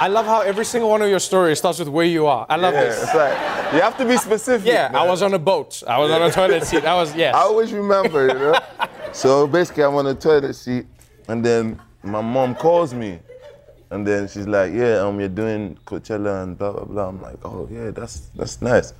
I 0.01 0.09
love 0.09 0.25
how 0.25 0.41
every 0.41 0.65
single 0.65 0.89
one 0.89 1.03
of 1.03 1.11
your 1.11 1.19
stories 1.21 1.59
starts 1.59 1.79
with 1.79 1.89
where 1.89 2.07
you 2.07 2.27
are. 2.27 2.47
I 2.49 2.57
love 2.57 2.73
this. 2.73 3.03
It's 3.03 3.15
like 3.15 3.33
you 3.75 3.81
have 3.83 3.99
to 3.99 4.07
be 4.07 4.17
specific. 4.17 4.67
Yeah, 4.67 4.91
I 4.95 5.07
was 5.07 5.21
on 5.21 5.35
a 5.35 5.39
boat. 5.39 5.83
I 5.87 5.99
was 5.99 6.11
on 6.11 6.23
a 6.23 6.31
toilet 6.31 6.65
seat. 6.65 6.87
I 6.87 6.95
was 6.95 7.15
yes. 7.15 7.35
I 7.35 7.41
always 7.41 7.71
remember, 7.71 8.29
you 8.29 8.35
know. 8.35 8.59
so 9.13 9.47
basically, 9.47 9.85
I'm 9.85 9.95
on 9.95 10.07
a 10.07 10.15
toilet 10.15 10.55
seat, 10.55 10.87
and 11.29 11.45
then 11.45 11.79
my 12.03 12.23
mom 12.23 12.55
calls 12.55 12.95
me, 12.95 13.19
and 13.91 14.07
then 14.07 14.27
she's 14.27 14.47
like, 14.47 14.73
"Yeah, 14.73 15.01
um, 15.01 15.21
you're 15.21 15.29
doing 15.29 15.77
Coachella 15.85 16.45
and 16.45 16.57
blah 16.57 16.73
blah 16.73 16.85
blah." 16.85 17.09
I'm 17.09 17.21
like, 17.21 17.37
"Oh 17.45 17.69
yeah, 17.71 17.91
that's 17.91 18.21
that's 18.35 18.63
nice." 18.63 18.95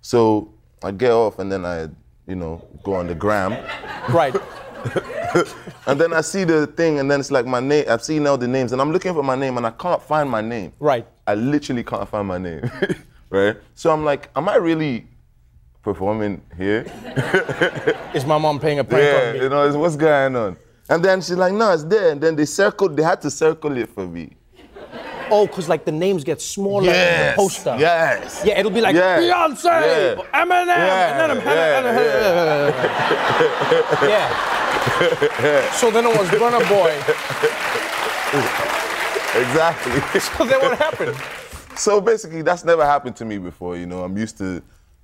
So 0.00 0.48
I 0.82 0.90
get 0.90 1.12
off, 1.12 1.38
and 1.38 1.52
then 1.52 1.66
I, 1.66 1.88
you 2.26 2.34
know, 2.36 2.66
go 2.82 2.94
on 2.94 3.08
the 3.08 3.14
gram, 3.14 3.52
Right. 4.08 4.34
and 5.86 6.00
then 6.00 6.12
I 6.12 6.20
see 6.20 6.44
the 6.44 6.66
thing, 6.66 6.98
and 6.98 7.10
then 7.10 7.20
it's 7.20 7.30
like 7.30 7.46
my 7.46 7.60
name. 7.60 7.84
I've 7.88 8.02
seen 8.02 8.26
all 8.26 8.38
the 8.38 8.48
names, 8.48 8.72
and 8.72 8.80
I'm 8.80 8.92
looking 8.92 9.12
for 9.14 9.22
my 9.22 9.34
name, 9.36 9.56
and 9.56 9.66
I 9.66 9.70
can't 9.70 10.02
find 10.02 10.28
my 10.30 10.40
name. 10.40 10.72
Right. 10.80 11.06
I 11.26 11.34
literally 11.34 11.84
can't 11.84 12.08
find 12.08 12.26
my 12.28 12.38
name. 12.38 12.70
right. 13.30 13.56
So 13.74 13.90
I'm 13.92 14.04
like, 14.04 14.30
am 14.36 14.48
I 14.48 14.56
really 14.56 15.06
performing 15.82 16.40
here? 16.56 16.84
Is 18.14 18.24
my 18.24 18.38
mom 18.38 18.58
paying 18.60 18.78
a 18.78 18.84
prank 18.84 19.02
Yeah, 19.04 19.28
on 19.28 19.34
me? 19.34 19.40
you 19.42 19.48
know, 19.48 19.62
it's- 19.62 19.76
what's 19.76 19.96
going 19.96 20.36
on? 20.36 20.56
And 20.88 21.04
then 21.04 21.20
she's 21.20 21.36
like, 21.36 21.52
no, 21.52 21.72
it's 21.72 21.82
there. 21.82 22.12
And 22.12 22.20
then 22.20 22.36
they 22.36 22.44
circled, 22.44 22.96
they 22.96 23.02
had 23.02 23.20
to 23.22 23.30
circle 23.30 23.76
it 23.76 23.88
for 23.88 24.06
me. 24.06 24.36
Oh, 25.28 25.44
because 25.48 25.68
like 25.68 25.84
the 25.84 25.90
names 25.90 26.22
get 26.22 26.40
smaller 26.40 26.86
in 26.88 26.92
the 26.92 27.32
poster. 27.34 27.76
Yes. 27.76 28.42
Yeah, 28.44 28.60
it'll 28.60 28.70
be 28.70 28.80
like 28.80 28.94
Yeah. 28.94 29.18
Beyonce, 29.18 29.64
Yeah. 29.64 30.14
Eminem, 30.44 30.68
and 30.68 31.20
then 31.20 31.30
I'm 31.32 31.38
Yeah, 31.38 32.70
yeah. 34.08 34.55
So 35.78 35.90
then 35.90 36.04
it 36.06 36.16
was 36.18 36.28
Burna 36.30 36.60
Boy. 36.68 36.92
Exactly. 39.36 40.20
So 40.20 40.44
then 40.44 40.60
what 40.60 40.78
happened? 40.78 41.16
so 41.76 42.00
basically, 42.00 42.42
that's 42.42 42.64
never 42.64 42.84
happened 42.84 43.16
to 43.16 43.24
me 43.24 43.38
before. 43.38 43.76
You 43.76 43.86
know, 43.86 44.02
I'm 44.02 44.16
used 44.16 44.38
to 44.38 44.62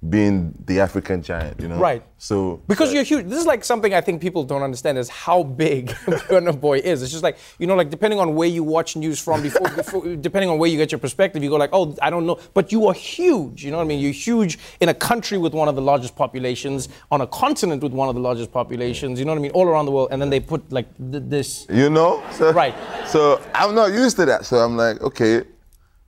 being 0.09 0.53
the 0.67 0.81
African 0.81 1.23
giant. 1.23 1.61
You 1.61 1.69
know. 1.69 1.79
Right. 1.79 2.03
So 2.19 2.61
Because 2.67 2.91
uh, 2.91 2.95
you're 2.95 3.03
huge. 3.05 3.27
This 3.27 3.39
is 3.39 3.47
like 3.47 3.65
something 3.65 3.95
I 3.95 4.01
think 4.01 4.21
people 4.21 4.45
don't 4.45 4.63
understand 4.63 4.99
is 4.99 5.09
how 5.09 5.43
big 5.43 5.89
Burna 6.29 6.59
Boy 6.59 6.79
is. 6.79 7.03
It's 7.03 7.13
just 7.13 7.23
like, 7.23 7.39
you 7.59 7.67
know, 7.67 7.75
like 7.75 7.91
depending 7.91 8.19
on 8.19 8.35
where 8.35 8.49
you 8.49 8.65
watch 8.65 8.97
news 8.97 9.21
from, 9.21 9.43
before, 9.43 9.69
before, 9.77 10.17
depending 10.17 10.51
on 10.51 10.59
where 10.59 10.69
you 10.69 10.77
get 10.77 10.91
your 10.91 10.99
perspective, 10.99 11.43
you 11.43 11.51
go 11.51 11.57
like, 11.57 11.71
oh, 11.73 11.97
I 12.03 12.11
don't 12.11 12.27
know. 12.27 12.39
But 12.55 12.73
you 12.73 12.87
are 12.89 12.95
huge. 12.95 13.65
You 13.65 13.71
know 13.71 13.79
what 13.79 13.85
I 13.85 13.87
mean? 13.87 14.01
You're 14.01 14.13
huge 14.13 14.59
in 14.81 14.89
a 14.89 14.95
country 14.95 15.39
with 15.39 15.55
one 15.55 15.69
of 15.69 15.77
the 15.77 15.83
largest 15.83 16.17
populations, 16.17 16.89
on 17.11 17.21
a 17.21 17.27
continent 17.27 17.83
with 17.83 17.93
one 17.93 18.09
of 18.09 18.15
the 18.15 18.21
largest 18.21 18.53
populations, 18.53 19.19
you 19.19 19.25
know 19.25 19.33
what 19.33 19.39
I 19.39 19.43
mean? 19.43 19.53
All 19.53 19.67
around 19.67 19.87
the 19.87 19.93
world. 19.93 20.09
And 20.11 20.21
then 20.21 20.31
they 20.31 20.41
put 20.41 20.71
like 20.73 20.87
th- 20.97 21.23
this. 21.27 21.67
You 21.71 21.91
know? 21.91 22.23
So, 22.33 22.53
Right. 22.53 22.75
So 23.07 23.41
I'm 23.55 23.75
not 23.75 23.93
used 23.93 24.17
to 24.17 24.27
that. 24.27 24.47
So 24.47 24.59
I'm 24.59 24.77
like, 24.77 25.01
okay, 25.01 25.43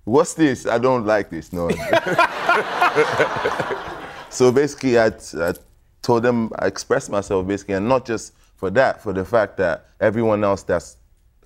what's 0.04 0.34
this? 0.34 0.66
I 0.66 0.78
don't 0.78 1.06
like 1.06 1.30
this. 1.30 1.52
No. 1.52 1.70
so 4.30 4.50
basically, 4.52 4.98
I, 4.98 5.06
I 5.38 5.54
told 6.02 6.22
them, 6.22 6.50
I 6.58 6.66
expressed 6.66 7.10
myself 7.10 7.46
basically, 7.46 7.74
and 7.74 7.88
not 7.88 8.04
just 8.04 8.34
for 8.56 8.70
that, 8.70 9.02
for 9.02 9.12
the 9.12 9.24
fact 9.24 9.56
that 9.58 9.86
everyone 10.00 10.44
else 10.44 10.62
that's 10.62 10.96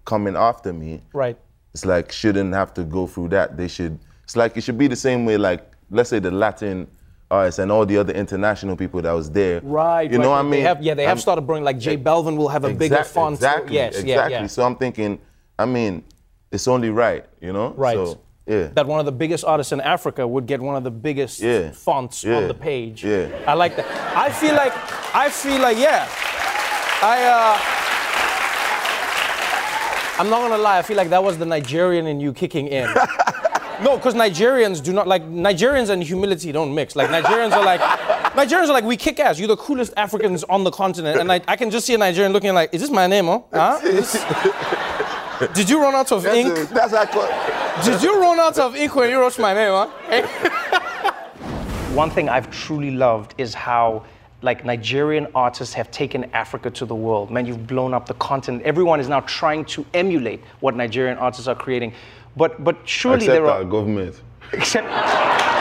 coming 0.05 0.37
after 0.37 0.73
me, 0.73 1.03
Right. 1.13 1.39
it's 1.75 1.85
like 1.85 2.13
shouldn't 2.13 2.55
have 2.55 2.73
to 2.75 2.85
go 2.85 3.07
through 3.07 3.29
that. 3.29 3.57
They 3.57 3.69
should. 3.69 3.99
It's 4.25 4.37
like 4.37 4.57
it 4.57 4.63
should 4.63 4.79
be 4.79 4.89
the 4.89 4.97
same 4.97 5.25
way. 5.25 5.37
Like 5.39 5.71
let's 5.91 6.11
say 6.11 6.19
the 6.19 6.31
Latin 6.31 6.87
artists 7.31 7.59
and 7.59 7.71
all 7.71 7.85
the 7.85 7.97
other 7.99 8.13
international 8.15 8.75
people 8.77 9.03
that 9.03 9.13
was 9.13 9.31
there. 9.31 9.61
Right. 9.63 10.11
You 10.11 10.17
right. 10.19 10.25
know 10.25 10.31
what 10.31 10.39
I 10.39 10.43
They 10.45 10.49
mean? 10.49 10.63
have- 10.63 10.83
yeah, 10.83 10.95
they 10.95 11.03
have 11.03 11.11
I'm- 11.11 11.19
started 11.19 11.43
bringing 11.43 11.65
like 11.65 11.79
J 11.79 11.97
Balvin 11.99 12.37
will 12.37 12.49
have 12.49 12.65
a 12.65 12.73
bigger 12.73 12.97
Exact- 12.97 13.09
font. 13.15 13.35
Exactly. 13.35 13.75
Yes, 13.75 13.97
exactly. 13.99 14.33
yeah, 14.33 14.41
yeah. 14.43 14.47
So 14.47 14.65
I'm 14.65 14.77
thinking, 14.77 15.19
I 15.59 15.67
mean, 15.67 16.05
it's 16.51 16.67
only 16.69 16.89
right, 16.91 17.25
you 17.41 17.53
know? 17.53 17.75
Right. 17.77 17.97
So, 17.97 18.19
yeah. 18.49 18.69
that 18.75 18.87
one 18.87 18.99
of 18.99 19.07
the 19.07 19.13
biggest 19.13 19.45
artists 19.45 19.73
in 19.73 19.81
Africa 19.81 20.27
would 20.27 20.47
get 20.47 20.61
one 20.61 20.75
of 20.75 20.83
the 20.85 20.91
biggest 20.91 21.41
Yeah. 21.41 21.71
fonts 21.71 22.25
Yeah. 22.25 22.37
on 22.39 22.49
the 22.49 22.55
page. 22.55 23.05
Yeah. 23.05 23.29
I 23.47 23.55
like 23.55 23.77
that. 23.77 23.87
I 24.17 24.31
feel 24.31 24.55
like, 24.55 24.73
I 25.15 25.29
feel 25.29 25.61
like, 25.61 25.77
yeah. 25.79 26.09
I, 27.03 27.25
uh, 27.25 27.59
I'm 30.21 30.31
not 30.31 30.41
gonna 30.41 30.59
lie, 30.59 30.79
I 30.79 30.83
feel 30.83 30.97
like 30.97 31.11
that 31.11 31.23
was 31.23 31.39
the 31.39 31.47
Nigerian 31.47 32.07
in 32.07 32.19
you 32.19 32.33
kicking 32.33 32.67
in. 32.67 32.87
no, 33.83 33.97
because 33.97 34.15
Nigerians 34.15 34.83
do 34.83 34.93
not, 34.93 35.07
like, 35.07 35.23
Nigerians 35.23 35.91
and 35.91 36.03
humility 36.03 36.51
don't 36.51 36.75
mix. 36.75 36.97
Like, 36.97 37.09
Nigerians 37.11 37.53
are 37.53 37.65
like, 37.65 37.81
Nigerians 38.33 38.69
are 38.69 38.73
like, 38.73 38.85
we 38.85 38.97
kick 38.97 39.21
ass. 39.21 39.39
You're 39.39 39.49
the 39.49 39.57
coolest 39.57 39.93
Africans 39.97 40.43
on 40.45 40.65
the 40.65 40.71
continent. 40.71 41.21
And 41.21 41.31
I, 41.31 41.41
I 41.47 41.55
can 41.57 41.71
just 41.71 41.87
see 41.87 41.95
a 41.95 41.99
Nigerian 41.99 42.33
looking 42.33 42.53
like, 42.55 42.75
is 42.75 42.81
this 42.81 42.91
my 42.91 43.07
name, 43.07 43.27
huh? 43.27 43.43
huh? 43.53 45.47
Did 45.55 45.71
you 45.71 45.81
run 45.81 45.95
out 45.95 46.11
of 46.11 46.27
ink? 46.27 46.53
that's, 46.55 46.71
a, 46.71 46.75
that's 46.75 46.93
how 47.15 47.58
Did 47.85 48.03
you 48.03 48.21
run 48.21 48.41
out 48.41 48.59
of 48.59 48.75
ink 48.75 48.95
when 48.95 49.09
you 49.11 49.21
wrote 49.21 49.39
my 49.39 49.55
name, 49.55 49.71
huh? 49.73 51.13
One 51.95 52.11
thing 52.11 52.29
I've 52.29 52.51
truly 52.51 52.91
loved 52.91 53.35
is 53.39 53.55
how 53.55 54.05
like 54.43 54.65
Nigerian 54.65 55.27
artists 55.35 55.75
have 55.75 55.91
taken 55.91 56.25
Africa 56.33 56.71
to 56.71 56.85
the 56.87 56.95
world. 56.95 57.31
Man, 57.31 57.47
you've 57.47 57.67
blown 57.67 57.95
up 57.95 58.07
the 58.07 58.15
continent. 58.15 58.63
Everyone 58.65 59.01
is 59.01 59.09
now 59.09 59.21
trying 59.21 59.65
to 59.67 59.85
emulate 59.95 60.41
what 60.61 60.75
Nigerian 60.77 61.19
artists 61.19 61.47
are 61.47 61.55
creating. 61.55 61.93
But 62.37 62.63
but 62.65 62.77
surely 62.85 63.27
Except 63.27 63.33
there 63.35 63.47
our 63.47 63.61
are 63.63 63.65
government. 63.65 64.21
except 64.53 64.87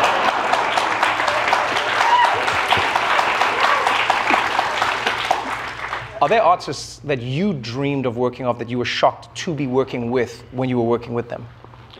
Are 6.19 6.27
there 6.27 6.41
artists 6.41 6.97
that 7.03 7.21
you 7.21 7.53
dreamed 7.53 8.07
of 8.07 8.17
working 8.17 8.47
off 8.47 8.57
that 8.57 8.69
you 8.69 8.79
were 8.79 8.85
shocked 8.85 9.35
to 9.37 9.53
be 9.53 9.67
working 9.67 10.09
with 10.09 10.41
when 10.51 10.67
you 10.67 10.77
were 10.77 10.83
working 10.83 11.13
with 11.13 11.29
them? 11.29 11.45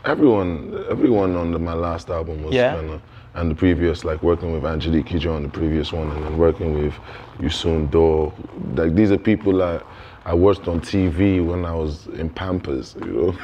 Everyone, 0.04 0.84
everyone 0.90 1.36
on 1.36 1.50
the, 1.52 1.58
my 1.58 1.74
last 1.74 2.08
album 2.10 2.42
was 2.44 2.54
Yeah. 2.54 2.76
kinda, 2.76 3.00
and 3.34 3.50
the 3.50 3.54
previous, 3.54 4.04
like 4.04 4.22
working 4.22 4.52
with 4.52 4.64
Angelique 4.64 5.06
Kidjo 5.06 5.34
on 5.34 5.42
the 5.42 5.48
previous 5.48 5.92
one, 5.92 6.10
and 6.10 6.24
then 6.24 6.38
working 6.38 6.74
with 6.82 6.94
Youssou 7.40 7.88
N'Dour. 7.88 8.32
Like 8.76 8.94
these 8.94 9.10
are 9.10 9.18
people 9.18 9.54
that 9.58 9.82
I 10.24 10.34
watched 10.34 10.68
on 10.68 10.80
TV 10.80 11.44
when 11.44 11.64
I 11.64 11.74
was 11.74 12.06
in 12.08 12.30
Pampers, 12.30 12.94
you 13.00 13.06
know. 13.06 13.34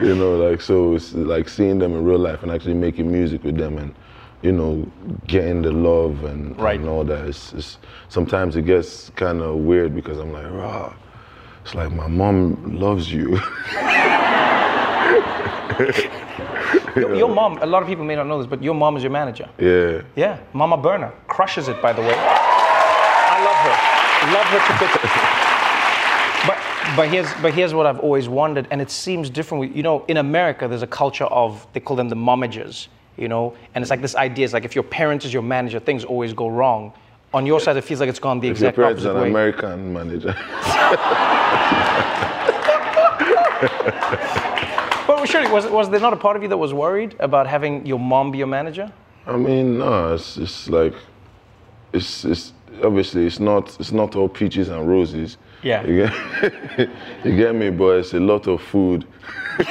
you 0.00 0.14
know, 0.14 0.36
like 0.36 0.60
so 0.60 0.94
it's 0.94 1.12
like 1.14 1.48
seeing 1.48 1.78
them 1.78 1.92
in 1.94 2.04
real 2.04 2.18
life 2.18 2.42
and 2.42 2.50
actually 2.50 2.74
making 2.74 3.10
music 3.10 3.44
with 3.44 3.56
them 3.56 3.78
and 3.78 3.94
you 4.42 4.52
know 4.52 4.86
getting 5.26 5.62
the 5.62 5.72
love 5.72 6.24
and, 6.24 6.58
Right. 6.58 6.78
and 6.80 6.88
all 6.88 7.04
that. 7.04 7.26
It's, 7.26 7.52
it's 7.52 7.78
sometimes 8.08 8.56
it 8.56 8.62
gets 8.62 9.10
kind 9.10 9.40
of 9.40 9.56
weird 9.56 9.94
because 9.94 10.18
I'm 10.18 10.32
like, 10.32 10.50
rah. 10.50 10.92
It's 11.64 11.74
like 11.74 11.92
my 11.92 12.06
mom 12.08 12.78
loves 12.78 13.12
you. 13.12 13.38
Your, 16.96 17.14
your 17.14 17.28
mom, 17.28 17.58
a 17.62 17.66
lot 17.66 17.82
of 17.82 17.88
people 17.88 18.04
may 18.04 18.16
not 18.16 18.26
know 18.26 18.38
this, 18.38 18.46
but 18.48 18.60
your 18.62 18.74
mom 18.74 18.96
is 18.96 19.02
your 19.04 19.12
manager. 19.12 19.48
yeah. 19.58 20.02
Yeah, 20.16 20.38
Mama 20.52 20.76
Burna 20.76 21.12
crushes 21.28 21.68
it, 21.68 21.80
by 21.80 21.92
the 21.92 22.00
way. 22.02 22.14
I 22.14 23.38
love 23.44 23.58
her, 23.66 23.76
love 24.34 24.46
her 24.46 24.60
to 24.66 24.72
bits. 24.80 24.96
But 26.46 26.56
but 26.96 27.08
here's 27.08 27.32
but 27.42 27.52
here's 27.54 27.72
what 27.74 27.86
I've 27.86 28.00
always 28.00 28.28
wondered, 28.28 28.66
and 28.70 28.80
it 28.80 28.90
seems 28.90 29.28
different. 29.30 29.74
You 29.76 29.82
know, 29.82 30.04
in 30.08 30.16
America, 30.16 30.66
there's 30.68 30.82
a 30.82 30.86
culture 30.86 31.24
of 31.26 31.66
they 31.72 31.80
call 31.80 31.96
them 31.96 32.08
the 32.08 32.16
momagers. 32.16 32.88
You 33.16 33.28
know, 33.28 33.54
and 33.74 33.82
it's 33.82 33.90
like 33.90 34.00
this 34.00 34.14
idea 34.16 34.44
is 34.44 34.52
like 34.52 34.64
if 34.64 34.74
your 34.74 34.84
parent 34.84 35.24
is 35.24 35.32
your 35.32 35.42
manager, 35.42 35.78
things 35.80 36.04
always 36.04 36.32
go 36.32 36.48
wrong. 36.48 36.92
On 37.34 37.44
your 37.46 37.60
side, 37.60 37.76
it 37.76 37.82
feels 37.84 38.00
like 38.00 38.08
it's 38.08 38.18
gone 38.20 38.40
the 38.40 38.48
If 38.48 38.60
your 38.60 38.70
exact 38.70 38.76
parents 38.76 39.04
opposite 39.04 39.16
an 39.16 39.22
way. 39.22 39.30
American 39.30 39.92
manager. 39.92 40.34
Surely, 45.28 45.50
was 45.52 45.66
was 45.66 45.90
there 45.90 46.00
not 46.00 46.14
a 46.14 46.16
part 46.16 46.36
of 46.36 46.42
you 46.42 46.48
that 46.48 46.56
was 46.56 46.72
worried 46.72 47.14
about 47.20 47.46
having 47.46 47.84
your 47.84 47.98
mom 47.98 48.30
be 48.30 48.38
your 48.38 48.46
manager? 48.46 48.90
I 49.26 49.36
mean, 49.36 49.78
no, 49.78 50.14
it's, 50.14 50.38
it's 50.38 50.70
like, 50.70 50.94
it's, 51.92 52.24
it's 52.24 52.54
obviously 52.82 53.26
it's 53.26 53.38
not 53.38 53.78
it's 53.78 53.92
not 53.92 54.16
all 54.16 54.28
peaches 54.28 54.70
and 54.70 54.88
roses. 54.88 55.36
Yeah. 55.62 55.86
You 55.86 55.96
get, 56.06 56.90
you 57.24 57.36
get 57.36 57.54
me, 57.54 57.68
but 57.68 57.98
it's 57.98 58.14
a 58.14 58.20
lot 58.20 58.46
of 58.46 58.62
food. 58.62 59.06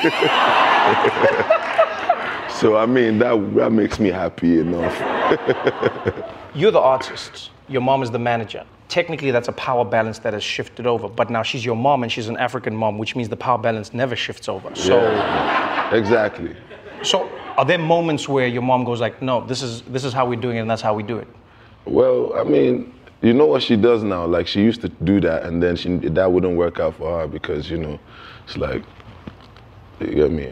so 2.59 2.77
I 2.77 2.85
mean 2.85 3.17
that 3.17 3.53
that 3.55 3.71
makes 3.71 3.99
me 3.99 4.09
happy 4.09 4.59
enough. 4.59 4.95
You're 6.53 6.71
the 6.71 6.79
artist. 6.79 7.49
Your 7.67 7.81
mom 7.81 8.03
is 8.03 8.11
the 8.11 8.19
manager. 8.19 8.63
Technically, 8.89 9.31
that's 9.31 9.49
a 9.49 9.53
power 9.53 9.83
balance 9.83 10.19
that 10.19 10.33
has 10.33 10.43
shifted 10.43 10.87
over. 10.87 11.09
But 11.09 11.29
now 11.29 11.43
she's 11.43 11.65
your 11.65 11.75
mom 11.75 12.03
and 12.03 12.11
she's 12.11 12.29
an 12.29 12.37
African 12.37 12.75
mom, 12.75 12.97
which 12.97 13.15
means 13.15 13.27
the 13.27 13.35
power 13.35 13.57
balance 13.57 13.93
never 13.93 14.15
shifts 14.15 14.47
over. 14.47 14.73
So, 14.75 14.99
Exactly. 15.91 16.55
so 17.03 17.29
are 17.57 17.65
there 17.65 17.77
moments 17.77 18.29
where 18.29 18.47
your 18.47 18.61
mom 18.61 18.83
goes 18.85 19.01
like, 19.01 19.21
"No, 19.21 19.45
this 19.45 19.61
is 19.61 19.81
this 19.83 20.03
is 20.05 20.13
how 20.13 20.25
we're 20.25 20.39
doing 20.39 20.57
it, 20.57 20.61
and 20.61 20.69
that's 20.69 20.81
how 20.81 20.93
we 20.93 21.03
do 21.03 21.17
it." 21.17 21.27
Well, 21.85 22.33
I 22.37 22.43
mean, 22.43 22.93
you 23.21 23.33
know 23.33 23.45
what 23.45 23.61
she 23.63 23.75
does 23.75 24.03
now? 24.03 24.25
Like 24.25 24.47
she 24.47 24.61
used 24.61 24.81
to 24.81 24.89
do 24.89 25.19
that, 25.21 25.43
and 25.43 25.61
then 25.61 25.75
she 25.75 25.97
that 25.97 26.31
wouldn't 26.31 26.55
work 26.57 26.79
out 26.79 26.95
for 26.95 27.19
her 27.21 27.27
because 27.27 27.69
you 27.69 27.77
know, 27.77 27.99
it's 28.45 28.57
like, 28.57 28.83
you 29.99 30.15
get 30.15 30.31
me. 30.31 30.51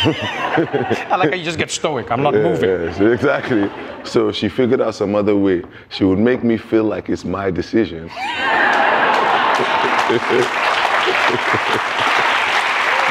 I 1.10 1.16
like 1.18 1.30
how 1.30 1.36
you 1.36 1.44
just 1.44 1.58
get 1.58 1.70
stoic. 1.70 2.10
I'm 2.10 2.22
not 2.22 2.32
Yeah, 2.34 2.42
moving. 2.42 2.70
yeah, 2.70 3.12
exactly. 3.12 3.70
So 4.04 4.32
she 4.32 4.48
figured 4.48 4.80
out 4.80 4.94
some 4.94 5.14
other 5.14 5.36
way. 5.36 5.62
She 5.90 6.04
would 6.04 6.18
make 6.18 6.42
me 6.42 6.56
feel 6.56 6.84
like 6.84 7.08
it's 7.10 7.24
my 7.24 7.50
decision. 7.50 8.08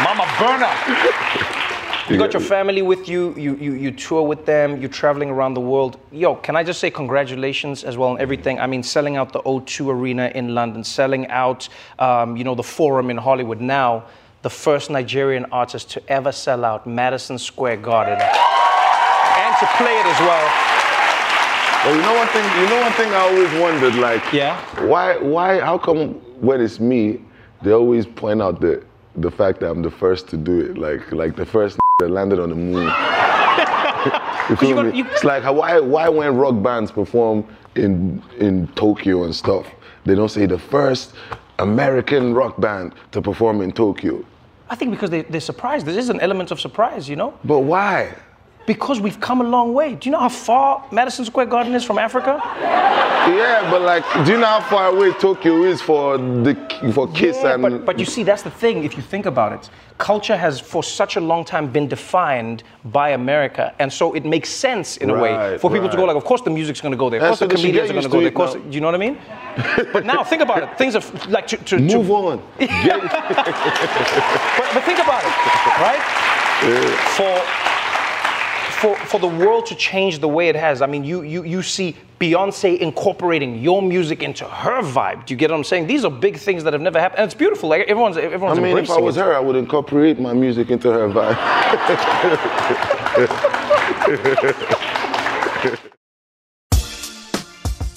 Mama 0.04 0.24
Burna. 0.40 0.70
You 2.10 2.18
got 2.18 2.34
your 2.34 2.42
family 2.42 2.82
with 2.82 3.08
you, 3.08 3.36
you, 3.38 3.56
you, 3.58 3.74
you 3.74 3.92
tour 3.92 4.24
with 4.24 4.44
them, 4.48 4.82
you're 4.82 4.90
traveling 4.90 5.30
around 5.30 5.54
the 5.54 5.62
world. 5.62 6.00
Yo, 6.12 6.34
can 6.36 6.56
I 6.56 6.64
just 6.64 6.80
say 6.80 6.90
congratulations 6.90 7.84
as 7.84 7.98
well 7.98 8.10
on 8.10 8.20
everything? 8.20 8.60
I 8.60 8.66
mean, 8.66 8.82
selling 8.82 9.16
out 9.16 9.32
the 9.32 9.42
O2 9.44 9.90
Arena 9.94 10.32
in 10.34 10.56
London, 10.56 10.84
selling 10.84 11.28
out, 11.28 11.70
um, 12.00 12.36
you 12.36 12.44
know, 12.44 12.56
the 12.56 12.64
Forum 12.64 13.12
in 13.12 13.18
Hollywood. 13.18 13.62
Now, 13.62 14.06
the 14.42 14.50
first 14.50 14.90
Nigerian 14.90 15.46
artist 15.52 15.90
to 15.92 16.02
ever 16.10 16.32
sell 16.32 16.64
out 16.64 16.88
Madison 16.88 17.38
Square 17.38 17.78
Garden. 17.78 18.14
And 18.22 19.56
to 19.60 19.68
play 19.78 19.96
it 20.00 20.06
as 20.06 20.20
well. 20.22 20.50
But 21.84 21.96
you 21.96 22.02
know 22.02 22.14
one 22.16 22.28
thing. 22.28 22.44
You 22.62 22.70
know 22.70 22.82
one 22.82 22.92
thing 22.94 23.12
I 23.14 23.20
always 23.20 23.52
wondered, 23.62 23.96
like, 23.96 24.34
Yeah? 24.34 24.58
why, 24.86 25.18
why, 25.18 25.60
how 25.60 25.78
come 25.78 26.14
when 26.42 26.62
it's 26.62 26.80
me, 26.80 27.22
they 27.62 27.72
always 27.72 28.06
point 28.06 28.42
out 28.42 28.62
the 28.62 28.84
the 29.16 29.32
fact 29.32 29.60
that 29.60 29.70
I'm 29.70 29.82
the 29.82 29.92
first 29.92 30.30
to 30.30 30.38
do 30.38 30.60
it, 30.62 30.78
like, 30.78 31.12
like 31.12 31.36
the 31.36 31.46
first 31.46 31.78
that 32.00 32.10
landed 32.10 32.40
on 32.40 32.50
the 32.50 32.56
moon. 32.56 32.86
you 34.50 34.56
feel 34.56 34.76
got- 34.76 34.86
me? 34.94 34.98
you- 35.00 35.06
it's 35.08 35.24
like 35.26 35.44
why, 35.44 35.80
why 35.80 36.08
when 36.10 36.36
rock 36.38 36.62
bands 36.64 36.92
perform 36.92 37.46
in 37.76 38.22
in 38.38 38.68
Tokyo 38.76 39.24
and 39.26 39.36
stuff, 39.36 39.68
they 40.06 40.16
don't 40.16 40.30
say 40.30 40.46
the 40.46 40.60
first 40.60 41.14
American 41.60 42.34
rock 42.34 42.60
band 42.60 42.94
to 43.12 43.22
perform 43.22 43.62
in 43.62 43.72
Tokyo. 43.72 44.26
I 44.70 44.76
think 44.76 44.92
because 44.92 45.10
they, 45.10 45.24
they're 45.24 45.42
surprised. 45.42 45.86
There 45.86 45.98
is 45.98 46.10
an 46.10 46.20
element 46.20 46.52
of 46.52 46.60
surprise, 46.60 47.10
you 47.10 47.16
know? 47.16 47.34
But 47.44 47.60
why? 47.60 48.14
Because 48.66 49.00
we've 49.00 49.20
come 49.20 49.42
a 49.42 49.44
long 49.44 49.74
way. 49.74 49.96
Do 49.96 50.08
you 50.08 50.12
know 50.12 50.20
how 50.20 50.30
far 50.30 50.86
Madison 50.92 51.26
Square 51.26 51.48
Garden 51.48 51.74
is 51.74 51.84
from 51.84 51.98
Africa? 51.98 52.40
Yeah, 53.28 53.70
but 53.70 53.82
like, 53.82 54.04
do 54.26 54.34
you 54.34 54.40
know 54.40 54.46
how 54.46 54.62
far 54.62 54.88
away 54.88 55.12
Tokyo 55.14 55.64
is 55.64 55.82
for 55.82 56.18
the 56.18 56.56
for 56.94 57.08
Kiss 57.12 57.38
Yeah, 57.42 57.54
and? 57.54 57.62
but, 57.62 57.86
but 57.86 58.00
you 58.00 58.06
see, 58.06 58.24
that's 58.24 58.44
the 58.44 58.52
thing. 58.52 58.84
If 58.84 58.96
you 58.96 59.04
think 59.04 59.26
about 59.26 59.54
it, 59.54 59.70
culture 59.98 60.38
has 60.38 60.60
for 60.60 60.84
such 60.84 61.16
a 61.16 61.20
long 61.20 61.46
time 61.46 61.72
been 61.72 61.88
defined 61.88 62.64
by 62.86 63.10
America, 63.10 63.74
and 63.80 63.92
so 63.92 64.14
it 64.14 64.26
makes 64.26 64.50
sense 64.50 64.98
in 64.98 65.10
a 65.10 65.20
way 65.20 65.58
for 65.60 65.70
people 65.70 65.90
to 65.90 65.98
go 65.98 66.06
like, 66.06 66.16
of 66.16 66.24
course 66.24 66.42
the 66.42 66.50
music's 66.50 66.82
going 66.82 66.92
to 66.92 66.98
go 66.98 67.10
there, 67.10 67.20
of 67.20 67.28
course 67.28 67.40
so 67.40 67.48
the 67.48 67.56
comedians 67.56 67.90
are 67.90 67.94
going 67.94 68.04
to 68.04 68.10
go 68.10 68.20
there. 68.20 68.28
Of 68.30 68.34
course, 68.34 68.56
now. 68.56 68.62
do 68.62 68.76
you 68.76 68.82
know 68.82 68.88
what 68.88 68.96
I 68.96 68.98
mean? 68.98 69.18
but 69.94 70.06
now 70.06 70.24
think 70.24 70.42
about 70.42 70.64
it. 70.64 70.78
Things 70.78 70.96
are 70.96 71.04
like 71.30 71.48
to, 71.48 71.58
to, 71.58 71.78
to 71.78 71.80
Move 71.80 72.10
on. 72.12 72.42
But, 72.60 72.74
but 74.74 74.84
think 74.84 75.00
about 75.00 75.24
it, 75.24 75.34
right? 75.82 76.02
For 77.16 77.42
for 78.80 78.96
for 78.96 79.20
the 79.20 79.28
world 79.28 79.66
to 79.68 79.76
change 79.76 80.20
the 80.20 80.28
way 80.28 80.48
it 80.50 80.56
has. 80.56 80.82
I 80.82 80.88
mean, 80.88 81.04
you 81.04 81.22
you 81.22 81.44
you 81.44 81.62
see 81.62 81.96
Beyonce 82.20 82.78
incorporating 82.80 83.60
your 83.60 83.82
music 83.82 84.24
into 84.24 84.46
her 84.46 84.82
vibe. 84.82 85.26
Do 85.26 85.34
you 85.34 85.38
get 85.38 85.50
what 85.52 85.58
I'm 85.58 85.64
saying? 85.64 85.88
These 85.88 86.06
are 86.06 86.12
big 86.12 86.38
things 86.38 86.64
that 86.64 86.74
have 86.74 86.82
never 86.82 87.00
happened, 87.00 87.20
and 87.20 87.26
it's 87.28 87.36
beautiful. 87.36 87.70
Like 87.70 87.82
everyone's 87.88 88.18
everyone's 88.18 88.58
I 88.58 88.62
mean, 88.62 88.78
if 88.78 88.90
I 88.90 89.00
was 89.00 89.18
it. 89.18 89.22
her, 89.22 89.36
I 89.36 89.40
would 89.40 89.56
incorporate 89.56 90.20
my 90.20 90.34
music 90.34 90.70
into 90.72 90.92
her 90.92 91.10
vibe. 91.10 91.36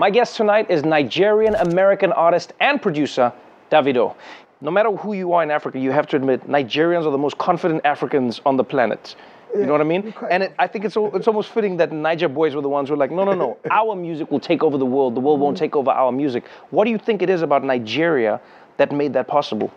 My 0.00 0.08
guest 0.08 0.34
tonight 0.34 0.70
is 0.70 0.82
Nigerian 0.82 1.54
American 1.56 2.10
artist 2.12 2.54
and 2.58 2.80
producer 2.80 3.30
Davido. 3.70 4.14
No 4.62 4.70
matter 4.70 4.90
who 4.90 5.12
you 5.12 5.34
are 5.34 5.42
in 5.42 5.50
Africa, 5.50 5.78
you 5.78 5.90
have 5.90 6.06
to 6.06 6.16
admit 6.16 6.48
Nigerians 6.48 7.04
are 7.04 7.10
the 7.10 7.18
most 7.18 7.36
confident 7.36 7.82
Africans 7.84 8.40
on 8.46 8.56
the 8.56 8.64
planet. 8.64 9.14
You 9.54 9.66
know 9.66 9.72
what 9.72 9.82
I 9.82 9.84
mean? 9.84 10.14
And 10.30 10.44
it, 10.44 10.54
I 10.58 10.68
think 10.68 10.86
it's 10.86 10.96
it's 10.96 11.28
almost 11.28 11.50
fitting 11.50 11.76
that 11.76 11.92
Niger 11.92 12.30
boys 12.30 12.54
were 12.54 12.62
the 12.62 12.68
ones 12.70 12.88
who 12.88 12.94
were 12.94 12.98
like, 12.98 13.10
no, 13.10 13.24
no, 13.24 13.34
no, 13.34 13.58
our 13.70 13.94
music 13.94 14.30
will 14.30 14.40
take 14.40 14.62
over 14.62 14.78
the 14.78 14.86
world. 14.86 15.14
The 15.14 15.20
world 15.20 15.38
won't 15.38 15.58
take 15.58 15.76
over 15.76 15.90
our 15.90 16.12
music. 16.12 16.48
What 16.70 16.86
do 16.86 16.90
you 16.90 16.96
think 16.96 17.20
it 17.20 17.28
is 17.28 17.42
about 17.42 17.62
Nigeria 17.62 18.40
that 18.78 18.92
made 18.92 19.12
that 19.12 19.28
possible? 19.28 19.70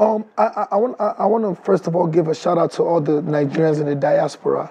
Um, 0.00 0.24
I, 0.36 0.46
I, 0.46 0.66
I 0.72 0.76
want 0.78 1.00
I, 1.00 1.14
I 1.16 1.26
want 1.26 1.44
to 1.44 1.62
first 1.62 1.86
of 1.86 1.94
all 1.94 2.08
give 2.08 2.26
a 2.26 2.34
shout 2.34 2.58
out 2.58 2.72
to 2.72 2.82
all 2.82 3.00
the 3.00 3.22
Nigerians 3.22 3.78
in 3.78 3.86
the 3.86 3.94
diaspora. 3.94 4.66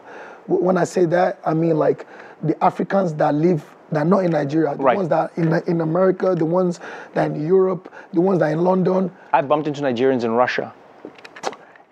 When 0.48 0.76
I 0.76 0.84
say 0.84 1.06
that, 1.06 1.40
I 1.46 1.54
mean 1.54 1.78
like 1.78 2.06
the 2.44 2.62
Africans 2.62 3.14
that 3.14 3.34
live 3.34 3.64
that 3.92 4.00
are 4.02 4.06
not 4.06 4.24
in 4.24 4.32
Nigeria, 4.32 4.76
the 4.76 4.84
Right. 4.84 4.96
ones 4.98 5.10
that 5.10 5.20
are 5.20 5.32
in 5.36 5.54
in 5.68 5.82
America, 5.82 6.36
the 6.36 6.46
ones 6.46 6.80
that 7.14 7.30
are 7.30 7.34
in 7.34 7.46
Europe, 7.48 7.92
the 8.14 8.22
ones 8.22 8.40
that 8.40 8.46
are 8.46 8.52
in 8.54 8.64
London. 8.64 9.12
I've 9.34 9.48
bumped 9.48 9.68
into 9.68 9.82
Nigerians 9.82 10.24
in 10.24 10.32
Russia. 10.32 10.74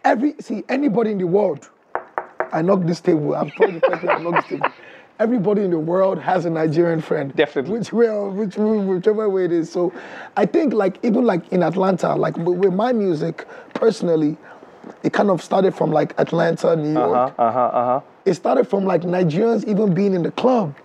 Every 0.03 0.35
see 0.39 0.63
anybody 0.69 1.11
in 1.11 1.17
the 1.17 1.27
world, 1.27 1.69
I 2.51 2.61
knock 2.61 2.83
this 2.83 3.01
table. 3.01 3.35
I'm 3.35 3.49
probably 3.51 3.79
the 3.79 3.87
person 3.87 4.09
I 4.09 4.17
knock 4.19 4.35
this 4.35 4.49
table. 4.59 4.67
everybody 5.19 5.63
in 5.63 5.71
the 5.71 5.79
world 5.79 6.19
has 6.19 6.45
a 6.45 6.49
Nigerian 6.49 7.01
friend. 7.01 7.35
Definitely. 7.35 7.79
Which 7.79 7.91
way, 7.91 8.07
which 8.29 8.55
whichever 8.57 9.27
way 9.29 9.45
it 9.45 9.51
is. 9.51 9.71
So, 9.71 9.91
I 10.35 10.45
think 10.45 10.73
like 10.73 10.99
even 11.03 11.25
like 11.25 11.51
in 11.51 11.63
Atlanta, 11.63 12.15
like 12.15 12.37
with, 12.37 12.73
my 12.73 12.93
music 12.93 13.45
personally, 13.73 14.37
it 15.03 15.13
kind 15.13 15.29
of 15.31 15.41
started 15.41 15.75
from 15.75 15.91
like 15.91 16.13
Atlanta, 16.19 16.75
New 16.75 16.93
York. 16.93 17.33
Uh 17.37 17.51
huh. 17.51 17.59
Uh 17.59 17.85
huh. 17.85 18.01
It 18.25 18.35
started 18.35 18.67
from 18.67 18.85
like 18.85 19.01
Nigerians 19.01 19.65
even 19.67 19.93
being 19.93 20.13
in 20.13 20.21
the 20.23 20.31
club 20.31 20.75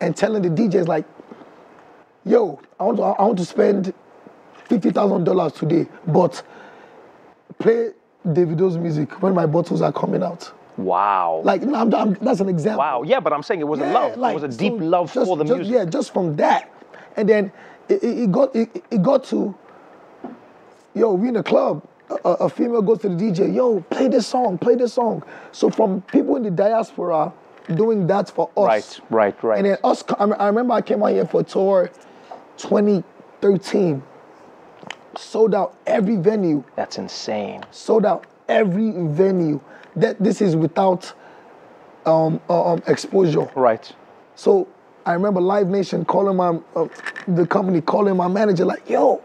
and 0.00 0.16
telling 0.16 0.42
the 0.42 0.48
DJs 0.50 0.86
like, 0.88 1.04
"Yo, 2.24 2.60
I 2.78 2.84
want 2.84 2.96
to, 2.98 3.02
I 3.02 3.22
want 3.22 3.38
to 3.38 3.44
spend 3.44 3.92
fifty 4.64 4.90
thousand 4.90 5.24
dollars 5.24 5.52
today, 5.54 5.86
but 6.06 6.42
play 7.58 7.90
Davido's 8.26 8.76
music 8.78 9.22
when 9.22 9.34
my 9.34 9.46
bottles 9.46 9.82
are 9.82 9.92
coming 9.92 10.22
out." 10.22 10.52
Wow. 10.76 11.40
Like 11.44 11.62
no, 11.62 11.74
I'm, 11.74 11.92
I'm, 11.94 12.14
that's 12.14 12.40
an 12.40 12.48
example. 12.48 12.78
wow. 12.78 13.02
Yeah, 13.02 13.18
but 13.20 13.32
I'm 13.32 13.42
saying 13.42 13.60
it 13.60 13.64
was 13.66 13.80
a 13.80 13.86
love. 13.86 14.16
like, 14.16 14.32
it 14.32 14.42
was 14.42 14.44
a 14.44 14.52
so 14.52 14.58
deep 14.58 14.74
love 14.78 15.12
just- 15.12 15.26
for 15.26 15.36
the 15.36 15.44
just- 15.44 15.56
music. 15.56 15.74
Yeah, 15.74 15.84
just 15.84 16.12
from 16.12 16.36
that, 16.36 16.72
and 17.16 17.28
then 17.28 17.52
it, 17.88 18.02
it, 18.02 18.18
it 18.24 18.32
got 18.32 18.54
it, 18.54 18.84
it 18.90 19.02
got 19.02 19.24
to. 19.24 19.56
Yo, 20.94 21.12
we 21.14 21.28
in 21.28 21.36
a 21.36 21.42
club. 21.42 21.86
A, 22.24 22.30
a 22.30 22.48
female 22.48 22.80
goes 22.82 23.00
to 23.00 23.08
the 23.10 23.14
DJ. 23.14 23.54
Yo, 23.54 23.80
play 23.82 24.08
this 24.08 24.26
song. 24.26 24.56
Play 24.56 24.74
this 24.76 24.94
song. 24.94 25.22
So 25.52 25.68
from 25.68 26.00
people 26.02 26.36
in 26.36 26.42
the 26.42 26.50
diaspora 26.50 27.32
doing 27.74 28.06
that 28.06 28.30
for 28.30 28.50
us. 28.56 29.00
Right, 29.00 29.34
right, 29.34 29.44
right. 29.44 29.58
And 29.58 29.66
then 29.66 29.78
us. 29.84 30.04
I 30.18 30.46
remember 30.46 30.74
I 30.74 30.80
came 30.80 31.02
out 31.02 31.12
here 31.12 31.26
for 31.26 31.42
tour, 31.42 31.90
2013. 32.56 34.02
Sold 35.16 35.54
out 35.54 35.76
every 35.86 36.16
venue. 36.16 36.62
That's 36.76 36.98
insane. 36.98 37.62
Sold 37.70 38.06
out 38.06 38.26
every 38.48 38.92
venue. 38.92 39.60
That 39.96 40.18
this 40.22 40.40
is 40.40 40.54
without 40.54 41.12
um, 42.06 42.40
uh, 42.48 42.72
um, 42.72 42.82
exposure. 42.86 43.50
Right. 43.54 43.90
So 44.36 44.68
I 45.04 45.14
remember 45.14 45.40
Live 45.40 45.68
Nation 45.68 46.04
calling 46.04 46.36
my 46.36 46.58
uh, 46.76 46.88
the 47.26 47.46
company 47.46 47.80
calling 47.80 48.16
my 48.16 48.28
manager 48.28 48.64
like, 48.64 48.88
"Yo, 48.88 49.22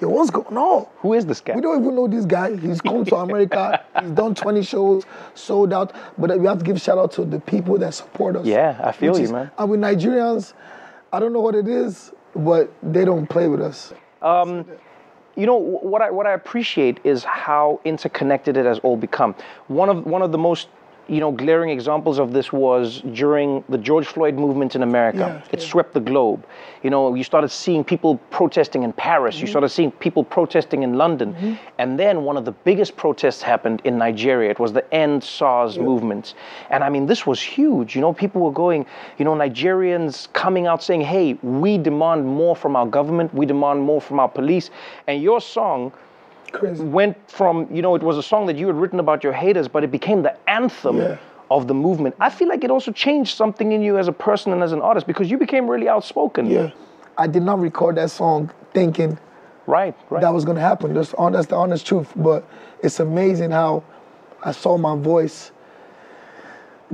yo, 0.00 0.08
what's 0.08 0.30
going 0.30 0.56
on? 0.56 0.86
Who 0.98 1.14
is 1.14 1.26
this 1.26 1.40
guy? 1.40 1.54
We 1.54 1.60
don't 1.60 1.80
even 1.82 1.94
know 1.94 2.08
this 2.08 2.24
guy. 2.24 2.56
He's 2.56 2.80
come 2.80 3.04
to 3.04 3.16
America. 3.16 3.84
He's 4.00 4.10
done 4.10 4.34
20 4.34 4.62
shows, 4.62 5.04
sold 5.34 5.72
out. 5.72 5.92
But 6.18 6.38
we 6.38 6.46
have 6.46 6.58
to 6.58 6.64
give 6.64 6.80
shout 6.80 6.98
out 6.98 7.12
to 7.12 7.24
the 7.24 7.40
people 7.40 7.78
that 7.78 7.94
support 7.94 8.36
us. 8.36 8.46
Yeah, 8.46 8.78
I 8.82 8.92
feel 8.92 9.16
you, 9.16 9.24
is- 9.24 9.32
man. 9.32 9.50
And 9.58 9.70
with 9.70 9.80
Nigerians, 9.80 10.52
I 11.12 11.20
don't 11.20 11.32
know 11.32 11.40
what 11.40 11.54
it 11.54 11.68
is, 11.68 12.12
but 12.34 12.72
they 12.82 13.04
don't 13.04 13.26
play 13.28 13.48
with 13.48 13.60
us. 13.60 13.92
Um, 14.22 14.64
you 15.36 15.46
know 15.46 15.56
what 15.56 16.00
I 16.00 16.10
what 16.10 16.26
I 16.26 16.32
appreciate 16.32 17.00
is 17.04 17.24
how 17.24 17.80
interconnected 17.84 18.56
it 18.56 18.66
has 18.66 18.78
all 18.80 18.96
become. 18.96 19.34
One 19.66 19.88
of 19.88 20.06
one 20.06 20.22
of 20.22 20.30
the 20.32 20.38
most 20.38 20.68
you 21.08 21.20
know 21.20 21.30
glaring 21.30 21.70
examples 21.70 22.18
of 22.18 22.32
this 22.32 22.52
was 22.52 23.02
during 23.12 23.62
the 23.68 23.78
George 23.78 24.06
Floyd 24.06 24.34
movement 24.34 24.74
in 24.74 24.82
America. 24.82 25.42
Yeah, 25.42 25.52
it 25.52 25.60
swept 25.60 25.92
the 25.94 26.00
globe. 26.00 26.46
You 26.82 26.90
know, 26.90 27.14
you 27.14 27.24
started 27.24 27.48
seeing 27.48 27.84
people 27.84 28.16
protesting 28.30 28.82
in 28.82 28.92
Paris. 28.92 29.36
Mm-hmm. 29.36 29.46
You 29.46 29.50
started 29.50 29.68
seeing 29.70 29.90
people 29.90 30.24
protesting 30.24 30.82
in 30.82 30.94
London, 30.94 31.58
and 31.78 31.98
then 31.98 32.24
one 32.24 32.36
of 32.36 32.44
the 32.44 32.52
biggest 32.52 32.96
protests 32.96 33.42
happened 33.42 33.82
in 33.84 33.98
Nigeria. 33.98 34.50
It 34.50 34.58
was 34.58 34.72
the 34.72 34.94
End 34.94 35.22
SARS 35.22 35.78
movement, 35.78 36.34
and 36.70 36.82
I 36.82 36.88
mean 36.88 37.06
this 37.06 37.26
was 37.26 37.40
huge. 37.40 37.94
You 37.94 38.00
know, 38.00 38.12
people 38.12 38.40
were 38.40 38.52
going. 38.52 38.86
You 39.18 39.24
know, 39.24 39.34
Nigerians 39.34 40.32
coming 40.32 40.66
out 40.66 40.82
saying, 40.82 41.02
"Hey, 41.02 41.34
we 41.42 41.78
demand 41.78 42.26
more 42.26 42.56
from 42.56 42.76
our 42.76 42.86
government. 42.86 43.34
We 43.34 43.46
demand 43.46 43.80
more 43.80 44.00
from 44.00 44.20
our 44.20 44.28
police." 44.28 44.70
And 45.06 45.22
your 45.22 45.40
song 45.40 45.92
Crazy. 46.54 46.84
went 46.84 47.16
from 47.30 47.66
you 47.74 47.82
know 47.82 47.94
it 47.96 48.02
was 48.02 48.16
a 48.16 48.22
song 48.22 48.46
that 48.46 48.56
you 48.56 48.66
had 48.68 48.76
written 48.76 49.00
about 49.00 49.24
your 49.24 49.32
haters 49.32 49.66
but 49.68 49.82
it 49.82 49.90
became 49.90 50.22
the 50.22 50.34
anthem 50.48 50.98
Yeah. 50.98 51.16
of 51.50 51.66
the 51.66 51.74
movement 51.74 52.14
i 52.20 52.30
feel 52.30 52.48
like 52.48 52.62
it 52.62 52.70
also 52.70 52.92
changed 52.92 53.36
something 53.36 53.72
in 53.72 53.82
you 53.82 53.98
as 53.98 54.06
a 54.08 54.12
person 54.12 54.52
and 54.52 54.62
as 54.62 54.72
an 54.72 54.80
artist 54.80 55.06
because 55.06 55.28
you 55.30 55.36
became 55.36 55.68
really 55.68 55.88
outspoken 55.88 56.46
Yeah. 56.46 56.70
I 57.18 57.26
did 57.26 57.42
not 57.42 57.58
record 57.60 57.96
that 57.96 58.10
song 58.10 58.50
thinking 58.72 59.18
right 59.66 59.94
right 60.10 60.20
that 60.20 60.32
was 60.32 60.44
gonna 60.44 60.60
happen. 60.60 60.94
That's, 60.94 61.12
that's 61.32 61.46
the 61.46 61.56
honest 61.56 61.86
truth. 61.86 62.12
But 62.16 62.44
it's 62.82 62.98
amazing 63.00 63.50
how 63.52 63.82
I 64.42 64.52
saw 64.52 64.76
my 64.76 64.96
voice 64.96 65.52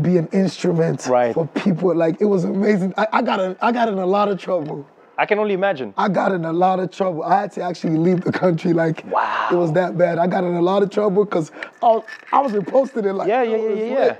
be 0.00 0.16
an 0.18 0.28
instrument 0.28 1.06
Right. 1.06 1.34
for 1.34 1.46
people. 1.48 1.94
Like 1.94 2.20
it 2.20 2.26
was 2.26 2.44
amazing. 2.44 2.94
I, 2.96 3.06
I 3.14 3.22
got 3.22 3.40
in, 3.40 3.56
I 3.60 3.72
got 3.72 3.88
in 3.88 3.98
a 3.98 4.06
lot 4.06 4.28
of 4.28 4.38
trouble. 4.38 4.86
I 5.20 5.26
can 5.26 5.38
only 5.38 5.52
imagine 5.54 5.92
I 5.98 6.08
got 6.08 6.32
in 6.32 6.44
a 6.46 6.52
lot 6.52 6.80
of 6.80 6.90
trouble. 6.90 7.22
I 7.22 7.40
had 7.42 7.52
to 7.52 7.62
actually 7.62 7.98
leave 8.06 8.20
the 8.22 8.32
country. 8.32 8.72
Like 8.72 9.04
Wow. 9.06 9.48
it 9.52 9.54
was 9.64 9.70
that 9.72 9.98
bad. 9.98 10.18
I 10.18 10.26
got 10.26 10.44
in 10.44 10.54
a 10.54 10.62
lot 10.62 10.82
of 10.82 10.88
trouble 10.90 11.24
because 11.26 11.52
I, 11.82 11.86
was- 11.94 12.04
I 12.32 12.38
was 12.40 12.52
posted 12.64 13.04
it 13.04 13.12
like 13.12 13.28
Yeah, 13.28 13.42
yo, 13.42 13.56
yeah, 13.56 13.74
yeah, 13.84 13.98
yeah. 13.98 14.16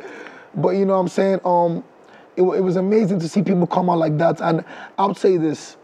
But 0.55 0.71
you 0.79 0.85
know 0.85 0.95
what 0.95 1.01
I'm 1.01 1.09
saying? 1.09 1.41
Um, 1.45 1.73
it, 2.37 2.43
it 2.43 2.63
was 2.69 2.77
amazing 2.77 3.19
to 3.21 3.29
see 3.29 3.43
people 3.43 3.67
come 3.67 3.89
out 3.89 3.99
like 3.99 4.19
that. 4.19 4.41
And 4.43 4.63
I'll 4.99 5.15
say 5.15 5.39
this. 5.39 5.77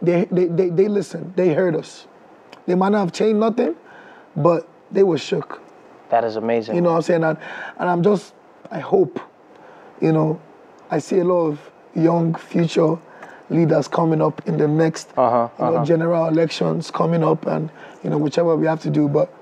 They, 0.00 0.24
they, 0.30 0.46
they, 0.46 0.68
they 0.70 0.88
listened. 0.88 1.34
They 1.36 1.52
heard 1.52 1.74
us. 1.76 2.06
They 2.66 2.74
might 2.74 2.90
not 2.92 3.00
have 3.00 3.12
changed 3.12 3.40
nothing, 3.40 3.74
but 4.36 4.68
they 4.90 5.02
were 5.02 5.18
shook. 5.18 5.60
that 6.10 6.24
is 6.24 6.36
amazing 6.36 6.74
You 6.76 6.80
know 6.80 6.90
what 6.92 6.96
I'm 6.96 7.02
saying? 7.02 7.24
And, 7.24 7.38
and 7.78 7.90
I'm 7.90 8.02
just, 8.02 8.32
I 8.70 8.78
hope, 8.80 9.20
you 10.00 10.12
know, 10.12 10.40
I 10.90 10.98
see 10.98 11.18
a 11.18 11.24
lot 11.24 11.46
of 11.48 11.70
young 11.94 12.34
future 12.34 12.96
leaders 13.50 13.88
coming 13.88 14.20
up 14.20 14.42
in 14.46 14.56
the 14.58 14.66
next 14.68 15.08
Uh-huh, 15.16 15.48
you 15.58 15.72
know, 15.72 15.84
general 15.84 16.26
elections 16.26 16.90
coming 16.90 17.22
up 17.22 17.46
and, 17.46 17.70
you 18.02 18.10
know, 18.10 18.18
whichever 18.18 18.56
we 18.56 18.66
have 18.66 18.80
to 18.82 18.90
do, 18.90 19.08
but 19.08 19.32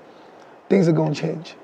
things 0.69 0.87
are 0.87 0.91
going 0.93 1.13
to 1.13 1.21
change. 1.21 1.55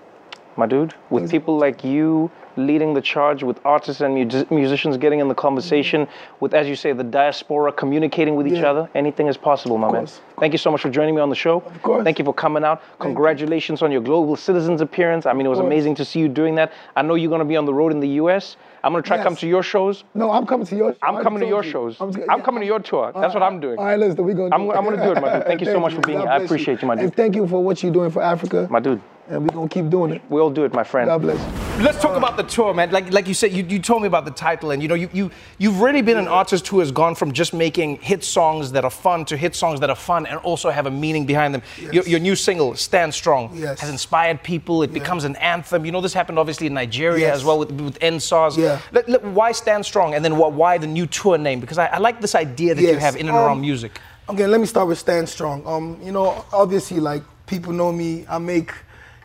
my 0.57 0.65
dude 0.65 0.93
with 1.09 1.31
people 1.31 1.57
like 1.57 1.83
you 1.83 2.29
leading 2.57 2.93
the 2.93 3.01
charge 3.01 3.43
with 3.43 3.59
artists 3.65 4.01
and 4.01 4.13
mu- 4.15 4.45
musicians 4.55 4.97
getting 4.97 5.19
in 5.19 5.27
the 5.27 5.35
conversation 5.35 6.07
with 6.39 6.53
as 6.53 6.67
you 6.67 6.75
say 6.75 6.91
the 6.93 7.03
diaspora 7.03 7.71
communicating 7.71 8.35
with 8.35 8.47
each 8.47 8.59
Yeah. 8.59 8.69
other. 8.71 8.89
Anything 8.95 9.27
is 9.27 9.37
possible 9.37 9.77
my 9.77 9.91
man. 9.91 10.07
thank 10.39 10.53
you 10.53 10.57
so 10.57 10.71
much 10.71 10.81
for 10.81 10.89
joining 10.89 11.15
me 11.15 11.21
on 11.21 11.29
the 11.29 11.35
show. 11.35 11.57
Of 11.57 11.81
course. 11.83 12.03
thank 12.03 12.19
you 12.19 12.25
for 12.25 12.33
coming 12.33 12.63
out. 12.63 12.81
Congratulations 12.99 13.81
on 13.81 13.91
your 13.91 14.01
global 14.01 14.35
citizens 14.35 14.81
appearance. 14.81 15.25
I 15.25 15.33
mean 15.33 15.45
it 15.45 15.49
was 15.49 15.59
amazing 15.59 15.95
to 15.95 16.05
see 16.05 16.19
you 16.19 16.27
doing 16.27 16.55
that. 16.55 16.71
I 16.95 17.01
know 17.01 17.15
you're 17.15 17.29
going 17.29 17.39
to 17.39 17.45
be 17.45 17.57
on 17.57 17.65
the 17.65 17.73
road 17.73 17.91
in 17.91 17.99
the 17.99 18.07
us 18.07 18.57
i'm 18.83 18.91
going 18.93 19.03
to 19.03 19.07
try 19.07 19.15
to 19.17 19.21
come 19.23 19.35
to 19.35 19.47
your 19.47 19.61
shows. 19.61 20.03
No, 20.15 20.31
I'm 20.31 20.45
coming 20.47 20.65
to 20.65 20.75
your 20.75 20.95
i'm 21.03 21.21
coming 21.21 21.39
to 21.41 21.47
your 21.47 21.63
you. 21.63 21.69
shows. 21.71 21.97
I'm, 22.01 22.09
yeah, 22.11 22.39
coming 22.39 22.61
to 22.61 22.65
your 22.65 22.79
tour. 22.79 23.11
That's 23.13 23.33
what 23.35 23.43
i'm 23.43 23.59
doing. 23.59 23.77
All 23.77 23.85
right, 23.85 23.99
listen, 23.99 24.23
we're 24.25 24.33
going 24.33 24.49
to 24.51 24.57
I'm- 24.57 24.71
I'm 24.71 24.83
gonna 24.83 25.03
do 25.05 25.11
it, 25.11 25.21
my 25.21 25.33
dude. 25.33 25.45
Thank 25.51 25.59
you 25.61 25.67
so 25.67 25.79
much 25.79 25.93
for 25.93 26.01
being 26.01 26.19
here. 26.19 26.27
I 26.27 26.37
appreciate 26.37 26.81
you, 26.81 26.87
my 26.87 26.95
dude. 26.95 27.03
And 27.05 27.15
thank 27.15 27.35
you 27.35 27.45
for 27.47 27.63
what 27.63 27.83
you're 27.83 27.91
doing 27.93 28.09
for 28.09 28.21
Africa. 28.23 28.67
my 28.71 28.79
dude 28.79 28.99
And 29.31 29.43
we're 29.43 29.55
going 29.55 29.69
to 29.69 29.73
keep 29.73 29.89
doing 29.89 30.11
it. 30.11 30.21
we'll 30.27 30.49
do 30.49 30.65
it 30.65 30.73
my 30.73 30.83
friend 30.83 31.07
God 31.07 31.21
bless. 31.21 31.39
Let's 31.81 32.01
talk 32.01 32.17
about 32.17 32.35
the 32.35 32.43
tour, 32.43 32.73
man. 32.73 32.91
Like, 32.91 33.11
like 33.13 33.27
you 33.29 33.33
said, 33.33 33.53
you, 33.53 33.63
you 33.63 33.79
told 33.79 34.01
me 34.01 34.07
about 34.07 34.25
the 34.25 34.31
title, 34.31 34.71
and 34.71 34.81
you 34.83 34.89
know, 34.89 34.93
you, 34.93 35.09
you 35.13 35.31
you've 35.57 35.79
really 35.79 36.01
been 36.01 36.17
an 36.17 36.27
artist 36.27 36.67
who 36.67 36.79
has 36.79 36.91
gone 36.91 37.15
from 37.15 37.31
just 37.31 37.53
making 37.53 37.95
hit 38.01 38.25
songs 38.25 38.73
that 38.73 38.83
are 38.83 38.91
fun 38.91 39.23
to 39.25 39.37
hit 39.37 39.55
songs 39.55 39.79
that 39.79 39.89
are 39.89 39.95
fun 39.95 40.25
and 40.27 40.37
also 40.39 40.69
have 40.69 40.85
a 40.85 40.91
meaning 40.91 41.25
behind 41.25 41.55
them. 41.55 41.61
Your, 41.91 42.03
your 42.03 42.19
new 42.19 42.35
single, 42.35 42.75
"Stand 42.75 43.13
Strong," 43.13 43.51
Yes. 43.55 43.79
has 43.79 43.89
inspired 43.89 44.43
people. 44.43 44.83
It 44.83 44.91
becomes 44.93 45.23
an 45.23 45.37
anthem. 45.37 45.85
You 45.85 45.91
know, 45.93 46.01
this 46.01 46.13
happened 46.13 46.37
obviously 46.37 46.67
in 46.67 46.73
Nigeria 46.73 47.27
Yes. 47.27 47.37
as 47.37 47.45
well 47.45 47.57
with 47.59 47.71
with 47.71 47.97
End 48.01 48.21
SARS. 48.21 48.57
Yeah. 48.57 48.79
Let- 48.91 49.07
let- 49.09 49.23
why 49.23 49.53
"Stand 49.53 49.85
Strong," 49.85 50.13
and 50.13 50.23
then 50.25 50.35
why, 50.37 50.49
why 50.49 50.77
the 50.77 50.87
new 50.87 51.07
tour 51.07 51.37
name? 51.37 51.61
Because 51.61 51.77
I, 51.79 51.85
I 51.87 51.97
like 51.99 52.19
this 52.21 52.35
idea 52.35 52.75
that 52.75 52.81
you 52.81 52.97
have 52.97 53.15
in 53.15 53.27
and 53.27 53.35
Um, 53.37 53.43
around 53.43 53.61
music. 53.61 53.99
Okay, 54.29 54.45
let 54.45 54.59
me 54.59 54.67
start 54.67 54.87
with 54.89 54.99
Stand 54.99 55.27
Strong. 55.29 55.65
Um, 55.65 55.97
you 56.03 56.11
know, 56.11 56.45
obviously, 56.53 56.99
like 56.99 57.23
people 57.47 57.73
know 57.73 57.91
me. 57.91 58.25
I 58.29 58.37
make, 58.37 58.71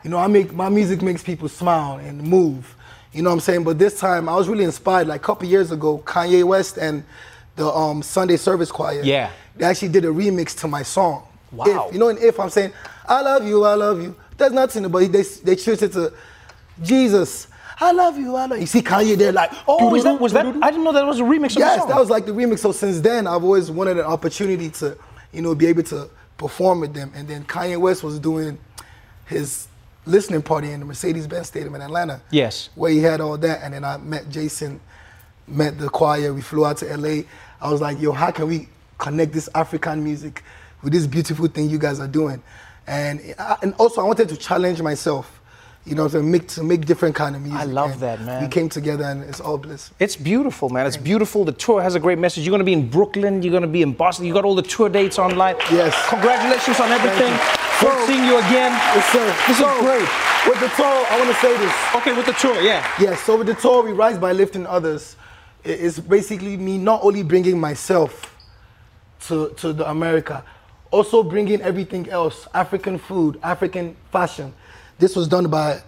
you 0.03 0.09
know, 0.09 0.17
I 0.17 0.27
make 0.27 0.53
my 0.53 0.69
music 0.69 1.01
makes 1.01 1.23
people 1.23 1.49
smile 1.49 1.97
and 1.97 2.21
move. 2.21 2.75
You 3.13 3.23
know 3.23 3.29
what 3.29 3.35
I'm 3.35 3.39
saying? 3.39 3.63
But 3.63 3.79
this 3.79 3.99
time, 3.99 4.29
I 4.29 4.35
was 4.35 4.47
really 4.47 4.63
inspired. 4.63 5.07
Like 5.07 5.21
a 5.21 5.23
couple 5.23 5.47
years 5.47 5.71
ago, 5.71 5.99
Kanye 6.05 6.43
West 6.43 6.77
and 6.77 7.03
the 7.55 7.67
um, 7.67 8.03
Sunday 8.03 8.37
Service 8.37 8.71
Choir. 8.71 9.01
Yeah. 9.03 9.31
They 9.55 9.65
actually 9.65 9.89
did 9.89 10.05
a 10.05 10.09
remix 10.09 10.57
to 10.59 10.67
my 10.67 10.83
song. 10.83 11.27
Wow. 11.51 11.87
If, 11.87 11.93
you 11.93 11.99
know, 11.99 12.09
in 12.09 12.17
If 12.19 12.39
I'm 12.39 12.49
saying, 12.49 12.73
I 13.07 13.21
love 13.21 13.47
you, 13.47 13.63
I 13.63 13.73
love 13.73 14.01
you. 14.01 14.15
There's 14.37 14.51
nothing, 14.51 14.87
but 14.89 15.11
they 15.11 15.23
they 15.23 15.55
changed 15.55 15.83
it 15.83 15.93
to 15.93 16.13
Jesus. 16.83 17.47
I 17.79 17.91
love 17.91 18.17
you, 18.17 18.35
I 18.35 18.45
love 18.45 18.51
you. 18.53 18.61
You 18.61 18.65
see 18.67 18.81
Kanye 18.81 19.17
there, 19.17 19.31
like, 19.31 19.51
Oh, 19.67 19.93
is 19.95 20.03
that 20.03 20.19
was 20.19 20.33
that? 20.33 20.45
I 20.45 20.71
didn't 20.71 20.83
know 20.83 20.91
that 20.91 21.05
was 21.05 21.19
a 21.19 21.23
remix 21.23 21.51
of 21.51 21.57
Yes, 21.57 21.85
that 21.85 21.99
was 21.99 22.09
like 22.09 22.25
the 22.25 22.31
remix. 22.31 22.59
So 22.59 22.71
since 22.71 22.99
then, 23.01 23.27
I've 23.27 23.43
always 23.43 23.69
wanted 23.71 23.97
an 23.97 24.05
opportunity 24.05 24.69
to, 24.71 24.97
you 25.31 25.41
know, 25.41 25.55
be 25.55 25.67
able 25.67 25.83
to 25.83 26.09
perform 26.37 26.81
with 26.81 26.93
them. 26.93 27.11
And 27.15 27.27
then 27.27 27.43
Kanye 27.45 27.77
West 27.79 28.03
was 28.03 28.19
doing 28.19 28.57
his 29.25 29.67
listening 30.07 30.41
party 30.41 30.71
in 30.71 30.79
the 30.79 30.85
Mercedes-Benz 30.85 31.47
Stadium 31.47 31.75
in 31.75 31.81
Atlanta. 31.81 32.21
Yes. 32.31 32.69
Where 32.75 32.91
he 32.91 32.99
had 32.99 33.21
all 33.21 33.37
that, 33.37 33.61
and 33.63 33.73
then 33.73 33.83
I 33.83 33.97
met 33.97 34.29
Jason, 34.29 34.79
met 35.47 35.77
the 35.77 35.89
choir. 35.89 36.33
We 36.33 36.41
flew 36.41 36.65
out 36.65 36.77
to 36.77 36.97
LA. 36.97 37.23
I 37.61 37.71
was 37.71 37.81
like, 37.81 37.99
yo, 37.99 38.11
how 38.11 38.31
can 38.31 38.47
we 38.47 38.69
connect 38.97 39.33
this 39.33 39.49
African 39.53 40.03
music 40.03 40.43
with 40.81 40.93
this 40.93 41.05
beautiful 41.07 41.47
thing 41.47 41.69
you 41.69 41.77
guys 41.77 41.99
are 41.99 42.07
doing? 42.07 42.41
And 42.87 43.35
I, 43.37 43.57
and 43.61 43.73
also 43.75 44.01
I 44.01 44.05
wanted 44.05 44.29
to 44.29 44.37
challenge 44.37 44.81
myself. 44.81 45.33
You 45.85 45.95
know, 45.95 46.09
to 46.09 46.21
make 46.21 46.47
to 46.49 46.63
make 46.63 46.85
different 46.85 47.15
kind 47.15 47.33
of 47.33 47.41
music. 47.41 47.61
I 47.61 47.63
love 47.63 47.91
And 47.93 48.01
that, 48.01 48.21
man. 48.21 48.43
We 48.43 48.49
came 48.49 48.67
together, 48.67 49.05
and 49.05 49.23
it's 49.23 49.39
all 49.39 49.57
bliss. 49.57 49.91
It's 49.99 50.17
beautiful, 50.17 50.67
man. 50.67 50.85
It's 50.85 50.97
beautiful. 50.97 51.45
The 51.45 51.53
tour 51.53 51.81
has 51.81 51.95
a 51.95 51.99
great 51.99 52.19
message. 52.19 52.43
You're 52.43 52.51
going 52.51 52.59
to 52.59 52.65
be 52.65 52.73
in 52.73 52.89
Brooklyn. 52.89 53.41
You're 53.41 53.51
going 53.51 53.61
to 53.61 53.69
be 53.69 53.83
in 53.83 53.93
Boston. 53.93 54.25
You 54.25 54.33
got 54.33 54.43
all 54.43 54.53
the 54.53 54.63
tour 54.63 54.89
dates 54.89 55.17
online. 55.17 55.55
Yes. 55.71 55.95
Congratulations 56.09 56.81
on 56.81 56.91
everything. 56.91 57.56
Great 57.79 58.07
seeing 58.07 58.25
you 58.25 58.37
again. 58.39 58.71
Yes, 58.71 59.05
sir. 59.11 59.25
This 59.47 59.57
So, 59.59 59.69
is 59.75 59.81
great. 59.81 60.09
With 60.47 60.59
the 60.59 60.69
tour, 60.75 60.85
I 61.09 61.19
want 61.19 61.29
to 61.29 61.35
say 61.41 61.57
this. 61.57 61.73
Okay, 61.95 62.13
with 62.15 62.25
the 62.25 62.33
tour, 62.33 62.59
yeah. 62.61 62.87
Yes, 62.99 63.21
so 63.21 63.37
with 63.37 63.47
the 63.47 63.53
tour, 63.53 63.83
we 63.83 63.91
rise 63.91 64.17
by 64.17 64.31
lifting 64.31 64.65
others. 64.65 65.15
It's 65.63 65.99
basically 65.99 66.57
me 66.57 66.77
not 66.77 67.03
only 67.03 67.23
bringing 67.23 67.59
myself 67.59 68.35
to, 69.27 69.49
to 69.57 69.73
the 69.73 69.89
America, 69.89 70.43
also 70.91 71.21
bringing 71.21 71.61
everything 71.61 72.09
else 72.09 72.47
African 72.53 72.97
food, 72.97 73.39
African 73.43 73.95
fashion. 74.11 74.53
This 74.99 75.15
was 75.15 75.27
done 75.27 75.47
by 75.47 75.81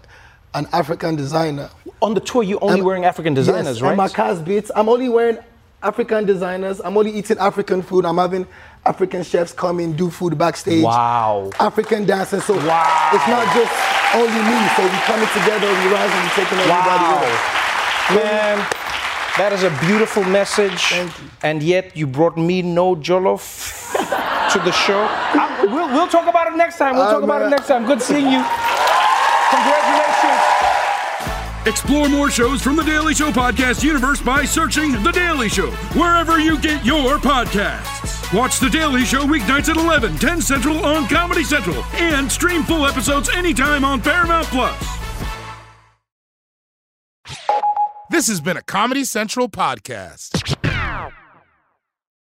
an 0.54 0.68
African 0.74 1.16
designer. 1.16 1.70
On 2.02 2.14
the 2.14 2.20
tour, 2.20 2.44
you're 2.44 2.64
only 2.64 2.82
wearing 2.82 3.06
African 3.06 3.34
designers, 3.34 3.78
yes, 3.78 3.82
right? 3.82 3.90
And 3.90 3.98
my 3.98 4.10
cast 4.10 4.44
beats. 4.46 4.70
I'm 4.76 4.90
only 4.90 5.10
wearing 5.10 5.38
African 5.82 6.26
designers. 6.26 6.82
I'm 6.82 6.98
only 6.98 7.12
eating 7.12 7.38
African 7.38 7.82
food. 7.82 8.06
I'm 8.06 8.18
having 8.18 8.46
African 8.90 9.22
chefs 9.24 9.54
come 9.54 9.80
in, 9.80 9.96
do 9.96 10.10
food 10.10 10.36
backstage. 10.36 10.84
Wow. 10.84 11.52
African 11.60 12.06
dancers. 12.06 12.44
So 12.46 12.56
Wow. 12.56 13.12
it's 13.14 13.28
not 13.36 13.46
just 13.54 13.74
only 14.16 14.42
me. 14.50 14.58
So 14.76 14.82
we 14.84 14.98
coming 15.12 15.30
together, 15.38 15.68
we 15.80 15.86
rise 15.94 16.10
and 16.18 16.24
we 16.26 16.30
taking 16.42 16.58
everybody 16.58 17.06
Wow. 17.06 17.20
with 17.22 17.30
us. 17.30 18.16
Man, 18.18 18.56
that 19.38 19.54
is 19.54 19.62
a 19.62 19.70
beautiful 19.86 20.24
message. 20.24 20.82
Thank 20.90 21.20
you. 21.20 21.30
And 21.44 21.62
yet 21.62 21.96
you 21.96 22.08
brought 22.08 22.36
me 22.36 22.64
no 22.64 22.96
jollof 22.96 23.44
to 24.54 24.60
the 24.60 24.72
show. 24.72 25.02
I- 25.06 25.66
we'll, 25.74 25.90
we'll 25.94 26.08
talk 26.08 26.28
about 26.28 26.48
it 26.52 26.56
next 26.58 26.78
time. 26.80 26.96
We'll 26.96 27.04
Uh, 27.04 27.12
talk 27.14 27.24
about 27.24 27.44
it 27.44 27.50
next 27.50 27.68
time. 27.68 27.86
Good 27.86 28.02
seeing 28.02 28.26
you. 28.36 28.44
Congratulations. 29.54 30.42
Explore 31.66 32.08
more 32.10 32.30
shows 32.32 32.62
from 32.62 32.76
the 32.76 32.84
Daily 32.84 33.14
Show 33.14 33.32
podcast 33.32 33.84
universe 33.84 34.22
by 34.22 34.46
searching 34.46 34.92
The 35.04 35.12
Daily 35.12 35.50
Show 35.50 35.70
wherever 35.98 36.40
you 36.40 36.60
get 36.60 36.86
your 36.86 37.18
podcasts. 37.18 38.34
Watch 38.34 38.60
The 38.60 38.70
Daily 38.70 39.04
Show 39.04 39.24
weeknights 39.24 39.70
at 39.70 39.78
11, 39.78 40.18
10 40.18 40.42
Central 40.42 40.86
on 40.86 41.08
Comedy 41.08 41.44
Central, 41.44 41.84
and 41.96 42.32
stream 42.32 42.64
full 42.64 42.86
episodes 42.86 43.30
anytime 43.30 43.84
on 43.84 44.02
Paramount 44.02 44.48
Plus. 44.48 45.00
This 48.10 48.28
has 48.28 48.42
been 48.42 48.58
a 48.58 48.64
Comedy 48.64 49.04
Central 49.04 49.50
podcast. 49.50 50.69